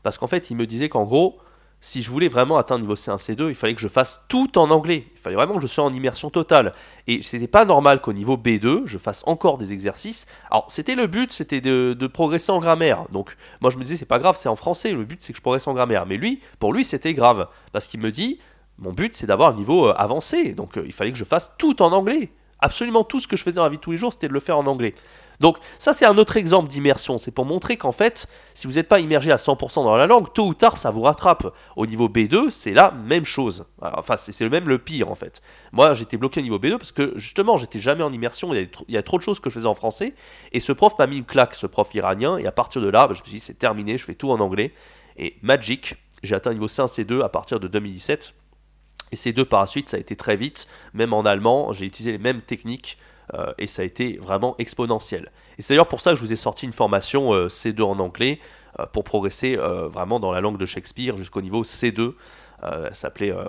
Parce 0.03 0.17
qu'en 0.17 0.27
fait, 0.27 0.49
il 0.49 0.55
me 0.55 0.65
disait 0.65 0.89
qu'en 0.89 1.03
gros, 1.03 1.39
si 1.85 2.01
je 2.01 2.09
voulais 2.09 2.29
vraiment 2.29 2.57
atteindre 2.57 2.81
niveau 2.81 2.95
C1, 2.95 3.19
C2, 3.19 3.49
il 3.49 3.53
fallait 3.53 3.75
que 3.75 3.79
je 3.79 3.87
fasse 3.87 4.25
tout 4.27 4.57
en 4.57 4.71
anglais. 4.71 5.05
Il 5.13 5.19
fallait 5.19 5.35
vraiment 5.35 5.53
que 5.53 5.61
je 5.61 5.67
sois 5.67 5.83
en 5.83 5.93
immersion 5.93 6.31
totale. 6.31 6.71
Et 7.05 7.21
c'était 7.21 7.47
pas 7.47 7.63
normal 7.63 8.01
qu'au 8.01 8.11
niveau 8.11 8.37
B2, 8.37 8.87
je 8.87 8.97
fasse 8.97 9.23
encore 9.27 9.59
des 9.59 9.71
exercices. 9.71 10.25
Alors, 10.49 10.65
c'était 10.67 10.95
le 10.95 11.05
but, 11.05 11.31
c'était 11.31 11.61
de, 11.61 12.07
progresser 12.07 12.51
en 12.51 12.59
grammaire. 12.59 13.05
Donc, 13.11 13.37
moi, 13.61 13.69
je 13.69 13.77
me 13.77 13.83
disais, 13.83 13.97
c'est 13.97 14.05
pas 14.05 14.17
grave, 14.17 14.35
c'est 14.35 14.49
en 14.49 14.55
français. 14.55 14.93
Le 14.93 15.05
but, 15.05 15.21
c'est 15.21 15.31
que 15.31 15.37
je 15.37 15.43
progresse 15.43 15.67
en 15.67 15.75
grammaire. 15.75 16.07
Mais 16.07 16.17
lui, 16.17 16.41
pour 16.57 16.73
lui, 16.73 16.83
c'était 16.83 17.13
grave. 17.13 17.47
Parce 17.71 17.85
qu'il 17.85 17.99
me 17.99 18.09
dit, 18.09 18.39
mon 18.79 18.91
but, 18.91 19.13
c'est 19.13 19.27
d'avoir 19.27 19.51
un 19.51 19.55
niveau 19.55 19.87
euh, 19.87 19.93
avancé. 19.95 20.53
Donc, 20.53 20.77
euh, 20.77 20.83
il 20.87 20.91
fallait 20.91 21.11
que 21.11 21.19
je 21.19 21.23
fasse 21.23 21.51
tout 21.59 21.83
en 21.83 21.91
anglais. 21.91 22.31
Absolument 22.61 23.03
tout 23.03 23.19
ce 23.19 23.27
que 23.27 23.35
je 23.35 23.43
faisais 23.43 23.57
dans 23.57 23.63
la 23.63 23.69
vie 23.69 23.77
de 23.77 23.81
tous 23.81 23.91
les 23.91 23.97
jours, 23.97 24.11
c'était 24.11 24.27
de 24.27 24.33
le 24.33 24.39
faire 24.39 24.57
en 24.57 24.65
anglais. 24.65 24.95
Donc 25.39 25.57
ça 25.79 25.93
c'est 25.93 26.05
un 26.05 26.17
autre 26.17 26.37
exemple 26.37 26.69
d'immersion, 26.69 27.17
c'est 27.17 27.31
pour 27.31 27.45
montrer 27.45 27.77
qu'en 27.77 27.91
fait, 27.91 28.27
si 28.53 28.67
vous 28.67 28.73
n'êtes 28.73 28.87
pas 28.87 28.99
immergé 28.99 29.31
à 29.31 29.35
100% 29.35 29.83
dans 29.83 29.95
la 29.95 30.07
langue, 30.07 30.31
tôt 30.33 30.47
ou 30.47 30.53
tard 30.53 30.77
ça 30.77 30.91
vous 30.91 31.01
rattrape. 31.01 31.53
Au 31.75 31.85
niveau 31.85 32.07
B2, 32.07 32.49
c'est 32.49 32.71
la 32.71 32.91
même 32.91 33.25
chose. 33.25 33.65
Enfin, 33.81 34.15
c'est 34.17 34.43
le 34.43 34.49
même 34.49 34.67
le 34.67 34.77
pire 34.77 35.09
en 35.09 35.15
fait. 35.15 35.41
Moi 35.71 35.93
j'étais 35.93 36.17
bloqué 36.17 36.39
au 36.39 36.43
niveau 36.43 36.59
B2 36.59 36.77
parce 36.77 36.91
que 36.91 37.13
justement 37.15 37.57
j'étais 37.57 37.79
jamais 37.79 38.03
en 38.03 38.13
immersion, 38.13 38.53
il 38.53 38.69
y, 38.87 38.97
a, 38.97 39.03
trop 39.03 39.17
de 39.17 39.23
choses 39.23 39.39
que 39.39 39.49
je 39.49 39.55
faisais 39.55 39.67
en 39.67 39.73
français, 39.73 40.13
et 40.51 40.59
ce 40.59 40.71
prof 40.71 40.97
m'a 40.97 41.07
mis 41.07 41.17
une 41.17 41.25
claque, 41.25 41.55
ce 41.55 41.67
prof 41.67 41.93
iranien, 41.93 42.37
et 42.37 42.47
à 42.47 42.51
partir 42.51 42.81
de 42.81 42.87
là, 42.87 43.07
bah, 43.07 43.13
je 43.13 43.21
me 43.21 43.25
suis 43.25 43.35
dit 43.35 43.39
c'est 43.39 43.59
terminé, 43.59 43.97
je 43.97 44.05
fais 44.05 44.15
tout 44.15 44.31
en 44.31 44.39
anglais. 44.39 44.73
Et 45.17 45.37
Magic, 45.41 45.95
j'ai 46.23 46.35
atteint 46.35 46.53
niveau 46.53 46.67
C1, 46.67 46.87
C2 46.87 47.23
à 47.23 47.29
partir 47.29 47.59
de 47.59 47.67
2017. 47.67 48.33
Et 49.11 49.15
C2 49.15 49.45
par 49.45 49.61
la 49.61 49.67
suite, 49.67 49.89
ça 49.89 49.97
a 49.97 49.99
été 49.99 50.15
très 50.15 50.35
vite, 50.35 50.67
même 50.93 51.13
en 51.13 51.21
allemand, 51.21 51.71
j'ai 51.73 51.85
utilisé 51.85 52.11
les 52.11 52.17
mêmes 52.17 52.41
techniques 52.41 52.97
euh, 53.33 53.53
et 53.57 53.67
ça 53.67 53.81
a 53.81 53.85
été 53.85 54.17
vraiment 54.21 54.55
exponentiel. 54.59 55.31
Et 55.57 55.61
c'est 55.61 55.73
d'ailleurs 55.73 55.87
pour 55.87 56.01
ça 56.01 56.11
que 56.11 56.17
je 56.17 56.21
vous 56.21 56.33
ai 56.33 56.37
sorti 56.37 56.65
une 56.65 56.73
formation 56.73 57.33
euh, 57.33 57.47
C2 57.47 57.81
en 57.81 57.99
anglais. 57.99 58.39
pour 58.91 59.05
progresser 59.05 59.55
vraiment 59.55 60.19
dans 60.19 60.33
la 60.33 60.41
langue 60.41 60.57
de 60.57 60.65
Shakespeare 60.65 61.15
jusqu'au 61.15 61.41
niveau 61.41 61.63
C2. 61.63 62.13
Euh, 62.65 62.89
s'appelait. 62.93 63.31
Euh, 63.31 63.43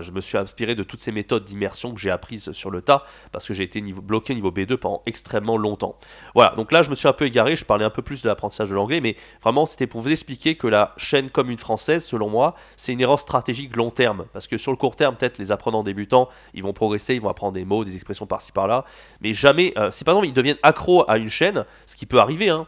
je 0.00 0.12
me 0.12 0.20
suis 0.20 0.38
inspiré 0.38 0.74
de 0.74 0.82
toutes 0.82 1.00
ces 1.00 1.12
méthodes 1.12 1.44
d'immersion 1.44 1.92
que 1.92 2.00
j'ai 2.00 2.10
apprises 2.10 2.52
sur 2.52 2.70
le 2.70 2.82
tas 2.82 3.04
parce 3.30 3.46
que 3.46 3.54
j'ai 3.54 3.64
été 3.64 3.80
bloqué 3.80 4.34
niveau 4.34 4.50
B2 4.50 4.76
pendant 4.76 5.02
extrêmement 5.06 5.56
longtemps. 5.56 5.98
Voilà, 6.34 6.54
donc 6.56 6.72
là 6.72 6.82
je 6.82 6.90
me 6.90 6.94
suis 6.94 7.08
un 7.08 7.12
peu 7.12 7.26
égaré, 7.26 7.56
je 7.56 7.64
parlais 7.64 7.84
un 7.84 7.90
peu 7.90 8.02
plus 8.02 8.22
de 8.22 8.28
l'apprentissage 8.28 8.70
de 8.70 8.74
l'anglais, 8.74 9.00
mais 9.00 9.16
vraiment 9.42 9.66
c'était 9.66 9.86
pour 9.86 10.00
vous 10.00 10.10
expliquer 10.10 10.56
que 10.56 10.66
la 10.66 10.94
chaîne 10.96 11.30
commune 11.30 11.58
française, 11.58 12.04
selon 12.04 12.28
moi, 12.28 12.54
c'est 12.76 12.92
une 12.92 13.00
erreur 13.00 13.20
stratégique 13.20 13.76
long 13.76 13.90
terme 13.90 14.26
parce 14.32 14.46
que 14.46 14.56
sur 14.56 14.72
le 14.72 14.78
court 14.78 14.96
terme, 14.96 15.16
peut-être 15.16 15.38
les 15.38 15.52
apprenants 15.52 15.82
débutants, 15.82 16.28
ils 16.54 16.62
vont 16.62 16.72
progresser, 16.72 17.14
ils 17.14 17.20
vont 17.20 17.30
apprendre 17.30 17.52
des 17.52 17.64
mots, 17.64 17.84
des 17.84 17.94
expressions 17.94 18.26
par-ci 18.26 18.52
par-là, 18.52 18.84
mais 19.20 19.34
jamais, 19.34 19.72
euh, 19.76 19.90
si 19.90 20.04
par 20.04 20.14
exemple 20.14 20.28
ils 20.28 20.34
deviennent 20.34 20.58
accros 20.62 21.08
à 21.10 21.18
une 21.18 21.28
chaîne, 21.28 21.64
ce 21.86 21.96
qui 21.96 22.06
peut 22.06 22.18
arriver, 22.18 22.48
hein, 22.48 22.66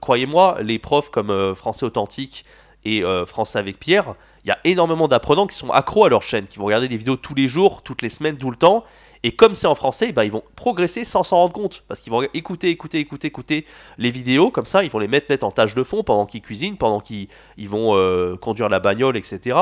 croyez-moi, 0.00 0.58
les 0.62 0.78
profs 0.78 1.10
comme 1.10 1.54
Français 1.54 1.84
Authentique 1.84 2.46
et 2.86 3.02
Français 3.26 3.58
avec 3.58 3.78
Pierre, 3.78 4.14
il 4.44 4.48
y 4.48 4.50
a 4.50 4.58
énormément 4.64 5.08
d'apprenants 5.08 5.46
qui 5.46 5.56
sont 5.56 5.70
accros 5.70 6.04
à 6.04 6.08
leur 6.08 6.22
chaîne, 6.22 6.46
qui 6.46 6.58
vont 6.58 6.64
regarder 6.64 6.88
des 6.88 6.96
vidéos 6.96 7.16
tous 7.16 7.34
les 7.34 7.48
jours, 7.48 7.82
toutes 7.82 8.02
les 8.02 8.08
semaines, 8.08 8.36
tout 8.36 8.50
le 8.50 8.56
temps. 8.56 8.84
Et 9.22 9.36
comme 9.36 9.54
c'est 9.54 9.68
en 9.68 9.76
français, 9.76 10.10
bah, 10.10 10.24
ils 10.24 10.32
vont 10.32 10.42
progresser 10.56 11.04
sans 11.04 11.22
s'en 11.22 11.36
rendre 11.36 11.52
compte. 11.52 11.84
Parce 11.86 12.00
qu'ils 12.00 12.10
vont 12.10 12.22
écouter, 12.34 12.70
écouter, 12.70 12.98
écouter, 12.98 13.28
écouter 13.28 13.66
les 13.98 14.10
vidéos. 14.10 14.50
Comme 14.50 14.66
ça, 14.66 14.82
ils 14.82 14.90
vont 14.90 14.98
les 14.98 15.06
mettre, 15.06 15.26
mettre 15.30 15.46
en 15.46 15.52
tâche 15.52 15.74
de 15.74 15.84
fond 15.84 16.02
pendant 16.02 16.26
qu'ils 16.26 16.42
cuisinent, 16.42 16.76
pendant 16.76 16.98
qu'ils 16.98 17.28
vont 17.68 17.96
euh, 17.96 18.36
conduire 18.36 18.68
la 18.68 18.80
bagnole, 18.80 19.16
etc. 19.16 19.58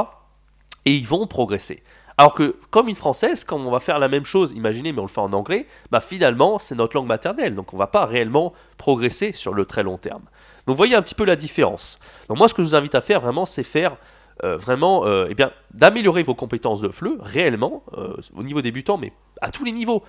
Et 0.87 0.95
ils 0.95 1.07
vont 1.07 1.27
progresser. 1.27 1.83
Alors 2.17 2.35
que, 2.35 2.57
comme 2.71 2.89
une 2.89 2.97
française, 2.97 3.45
quand 3.45 3.59
on 3.59 3.71
va 3.71 3.81
faire 3.81 3.99
la 3.99 4.09
même 4.09 4.25
chose, 4.25 4.53
imaginez, 4.53 4.93
mais 4.93 4.99
on 5.01 5.07
le 5.07 5.09
fait 5.09 5.21
en 5.21 5.33
anglais, 5.33 5.67
bah 5.91 6.01
finalement, 6.01 6.59
c'est 6.59 6.75
notre 6.75 6.97
langue 6.97 7.07
maternelle. 7.07 7.55
Donc 7.55 7.75
on 7.75 7.77
va 7.77 7.87
pas 7.87 8.07
réellement 8.07 8.55
progresser 8.79 9.33
sur 9.33 9.53
le 9.53 9.67
très 9.67 9.83
long 9.83 9.99
terme. 9.99 10.23
Donc 10.67 10.75
vous 10.75 10.77
voyez 10.77 10.95
un 10.95 11.03
petit 11.03 11.15
peu 11.15 11.25
la 11.25 11.37
différence. 11.37 11.99
Donc 12.29 12.39
moi, 12.39 12.49
ce 12.49 12.55
que 12.55 12.63
je 12.63 12.69
vous 12.69 12.75
invite 12.75 12.95
à 12.95 13.01
faire 13.01 13.21
vraiment, 13.21 13.47
c'est 13.47 13.63
faire 13.63 13.97
euh, 14.45 14.57
vraiment 14.57 15.07
euh, 15.07 15.27
eh 15.29 15.35
bien, 15.35 15.53
d'améliorer 15.73 16.23
vos 16.23 16.35
compétences 16.35 16.81
de 16.81 16.89
FLE 16.89 17.19
réellement 17.21 17.83
euh, 17.97 18.17
au 18.35 18.43
niveau 18.43 18.63
débutant, 18.63 18.97
mais 18.97 19.13
à 19.43 19.51
tous 19.51 19.65
les 19.65 19.73
niveaux. 19.73 20.03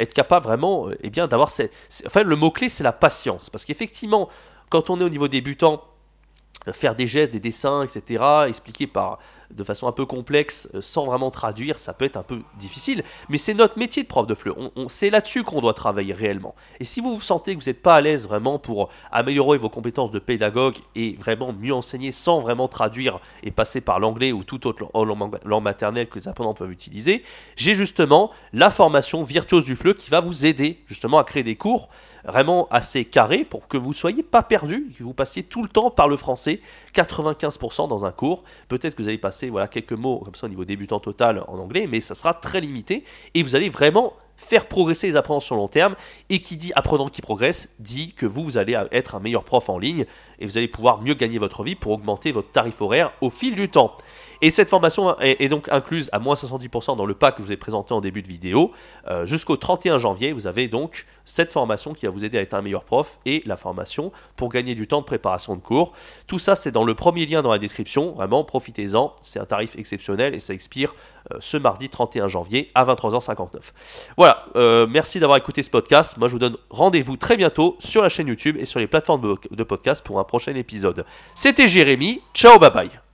être 0.00 0.12
capable 0.12 0.44
vraiment 0.44 0.88
eh 1.02 1.10
bien, 1.10 1.28
d'avoir. 1.28 1.50
Enfin, 2.06 2.22
le 2.22 2.36
mot-clé, 2.36 2.68
c'est 2.68 2.84
la 2.84 2.92
patience. 2.92 3.50
Parce 3.50 3.64
qu'effectivement, 3.64 4.28
quand 4.70 4.90
on 4.90 5.00
est 5.00 5.04
au 5.04 5.08
niveau 5.08 5.28
débutant, 5.28 5.84
faire 6.72 6.94
des 6.94 7.06
gestes, 7.06 7.32
des 7.32 7.40
dessins, 7.40 7.82
etc., 7.82 8.24
expliquer 8.48 8.86
par 8.86 9.18
de 9.54 9.64
façon 9.64 9.86
un 9.86 9.92
peu 9.92 10.06
complexe, 10.06 10.68
euh, 10.74 10.80
sans 10.80 11.06
vraiment 11.06 11.30
traduire, 11.30 11.78
ça 11.78 11.92
peut 11.92 12.04
être 12.04 12.16
un 12.16 12.22
peu 12.22 12.40
difficile. 12.58 13.04
Mais 13.28 13.38
c'est 13.38 13.54
notre 13.54 13.78
métier 13.78 14.02
de 14.02 14.08
prof 14.08 14.26
de 14.26 14.34
FLE. 14.34 14.52
On, 14.76 14.88
c'est 14.88 15.10
là-dessus 15.10 15.44
qu'on 15.44 15.60
doit 15.60 15.74
travailler 15.74 16.12
réellement. 16.12 16.54
Et 16.80 16.84
si 16.84 17.00
vous 17.00 17.14
vous 17.14 17.20
sentez 17.20 17.54
que 17.54 17.60
vous 17.60 17.68
n'êtes 17.68 17.82
pas 17.82 17.96
à 17.96 18.00
l'aise 18.00 18.26
vraiment 18.26 18.58
pour 18.58 18.88
améliorer 19.10 19.58
vos 19.58 19.68
compétences 19.68 20.10
de 20.10 20.18
pédagogue 20.18 20.76
et 20.94 21.16
vraiment 21.18 21.52
mieux 21.52 21.74
enseigner 21.74 22.12
sans 22.12 22.40
vraiment 22.40 22.68
traduire 22.68 23.20
et 23.42 23.50
passer 23.50 23.80
par 23.80 24.00
l'anglais 24.00 24.32
ou 24.32 24.44
toute 24.44 24.66
autre 24.66 24.88
langue 25.04 25.62
maternelle 25.62 26.08
que 26.08 26.18
les 26.18 26.28
apprenants 26.28 26.54
peuvent 26.54 26.72
utiliser, 26.72 27.22
j'ai 27.56 27.74
justement 27.74 28.30
la 28.52 28.70
formation 28.70 29.22
virtuose 29.22 29.64
du 29.64 29.76
FLE 29.76 29.94
qui 29.94 30.10
va 30.10 30.20
vous 30.20 30.46
aider 30.46 30.80
justement 30.86 31.18
à 31.18 31.24
créer 31.24 31.42
des 31.42 31.56
cours 31.56 31.88
vraiment 32.24 32.68
assez 32.70 33.04
carré 33.04 33.44
pour 33.44 33.68
que 33.68 33.76
vous 33.76 33.92
soyez 33.92 34.22
pas 34.22 34.42
perdu, 34.42 34.92
que 34.96 35.02
vous 35.02 35.14
passiez 35.14 35.42
tout 35.42 35.62
le 35.62 35.68
temps 35.68 35.90
par 35.90 36.08
le 36.08 36.16
français, 36.16 36.60
95% 36.94 37.88
dans 37.88 38.04
un 38.04 38.12
cours. 38.12 38.44
Peut-être 38.68 38.94
que 38.94 39.02
vous 39.02 39.08
allez 39.08 39.18
passer 39.18 39.50
voilà, 39.50 39.68
quelques 39.68 39.92
mots 39.92 40.20
comme 40.24 40.34
ça 40.34 40.46
au 40.46 40.50
niveau 40.50 40.64
débutant 40.64 41.00
total 41.00 41.44
en 41.48 41.58
anglais, 41.58 41.86
mais 41.88 42.00
ça 42.00 42.14
sera 42.14 42.34
très 42.34 42.60
limité 42.60 43.04
et 43.34 43.42
vous 43.42 43.56
allez 43.56 43.68
vraiment 43.68 44.14
faire 44.36 44.66
progresser 44.66 45.10
les 45.10 45.40
sur 45.40 45.56
long 45.56 45.68
terme. 45.68 45.94
Et 46.30 46.40
qui 46.40 46.56
dit 46.56 46.72
apprenant 46.74 47.08
qui 47.08 47.22
progresse 47.22 47.68
dit 47.78 48.12
que 48.14 48.26
vous, 48.26 48.44
vous 48.44 48.58
allez 48.58 48.80
être 48.90 49.14
un 49.14 49.20
meilleur 49.20 49.44
prof 49.44 49.68
en 49.68 49.78
ligne 49.78 50.06
et 50.38 50.46
vous 50.46 50.58
allez 50.58 50.68
pouvoir 50.68 51.00
mieux 51.00 51.14
gagner 51.14 51.38
votre 51.38 51.62
vie 51.62 51.74
pour 51.74 51.92
augmenter 51.92 52.32
votre 52.32 52.50
tarif 52.50 52.80
horaire 52.80 53.12
au 53.20 53.30
fil 53.30 53.54
du 53.54 53.68
temps. 53.68 53.96
Et 54.42 54.50
cette 54.50 54.68
formation 54.68 55.16
est, 55.20 55.48
donc 55.48 55.68
incluse 55.70 56.10
à 56.12 56.18
moins 56.18 56.34
70% 56.34 56.96
dans 56.96 57.06
le 57.06 57.14
pack 57.14 57.36
que 57.36 57.42
je 57.42 57.46
vous 57.46 57.52
ai 57.52 57.56
présenté 57.56 57.94
en 57.94 58.00
début 58.00 58.22
de 58.22 58.28
vidéo. 58.28 58.72
Euh, 59.06 59.24
jusqu'au 59.24 59.56
31 59.56 59.98
janvier, 59.98 60.32
vous 60.32 60.48
avez 60.48 60.66
donc 60.66 61.06
cette 61.24 61.52
formation 61.52 61.94
qui 61.94 62.06
va 62.06 62.10
vous 62.10 62.24
aider 62.24 62.38
à 62.38 62.40
être 62.40 62.54
un 62.54 62.60
meilleur 62.60 62.82
prof 62.82 63.20
et 63.24 63.44
la 63.46 63.56
formation 63.56 64.10
pour 64.34 64.48
gagner 64.48 64.74
du 64.74 64.88
temps 64.88 65.00
de 65.00 65.06
préparation 65.06 65.54
de 65.54 65.60
cours. 65.60 65.92
Tout 66.26 66.40
ça, 66.40 66.56
c'est 66.56 66.72
dans 66.72 66.82
le 66.82 66.94
premier 66.94 67.24
lien 67.24 67.42
dans 67.42 67.52
la 67.52 67.60
description. 67.60 68.14
Vraiment, 68.14 68.42
profitez-en. 68.42 69.14
C'est 69.22 69.38
un 69.38 69.44
tarif 69.44 69.76
exceptionnel 69.76 70.34
et 70.34 70.40
ça 70.40 70.54
expire 70.54 70.92
ce 71.40 71.56
mardi 71.56 71.88
31 71.88 72.28
janvier 72.28 72.70
à 72.74 72.84
23h59. 72.84 73.72
Voilà, 74.16 74.44
euh, 74.56 74.86
merci 74.88 75.20
d'avoir 75.20 75.38
écouté 75.38 75.62
ce 75.62 75.70
podcast. 75.70 76.16
Moi, 76.16 76.28
je 76.28 76.32
vous 76.32 76.38
donne 76.38 76.56
rendez-vous 76.70 77.16
très 77.16 77.36
bientôt 77.36 77.76
sur 77.78 78.02
la 78.02 78.08
chaîne 78.08 78.28
YouTube 78.28 78.56
et 78.58 78.64
sur 78.64 78.80
les 78.80 78.86
plateformes 78.86 79.36
de 79.50 79.62
podcast 79.64 80.04
pour 80.04 80.18
un 80.18 80.24
prochain 80.24 80.54
épisode. 80.54 81.04
C'était 81.34 81.68
Jérémy. 81.68 82.22
Ciao, 82.34 82.58
bye 82.58 82.70
bye. 82.70 83.11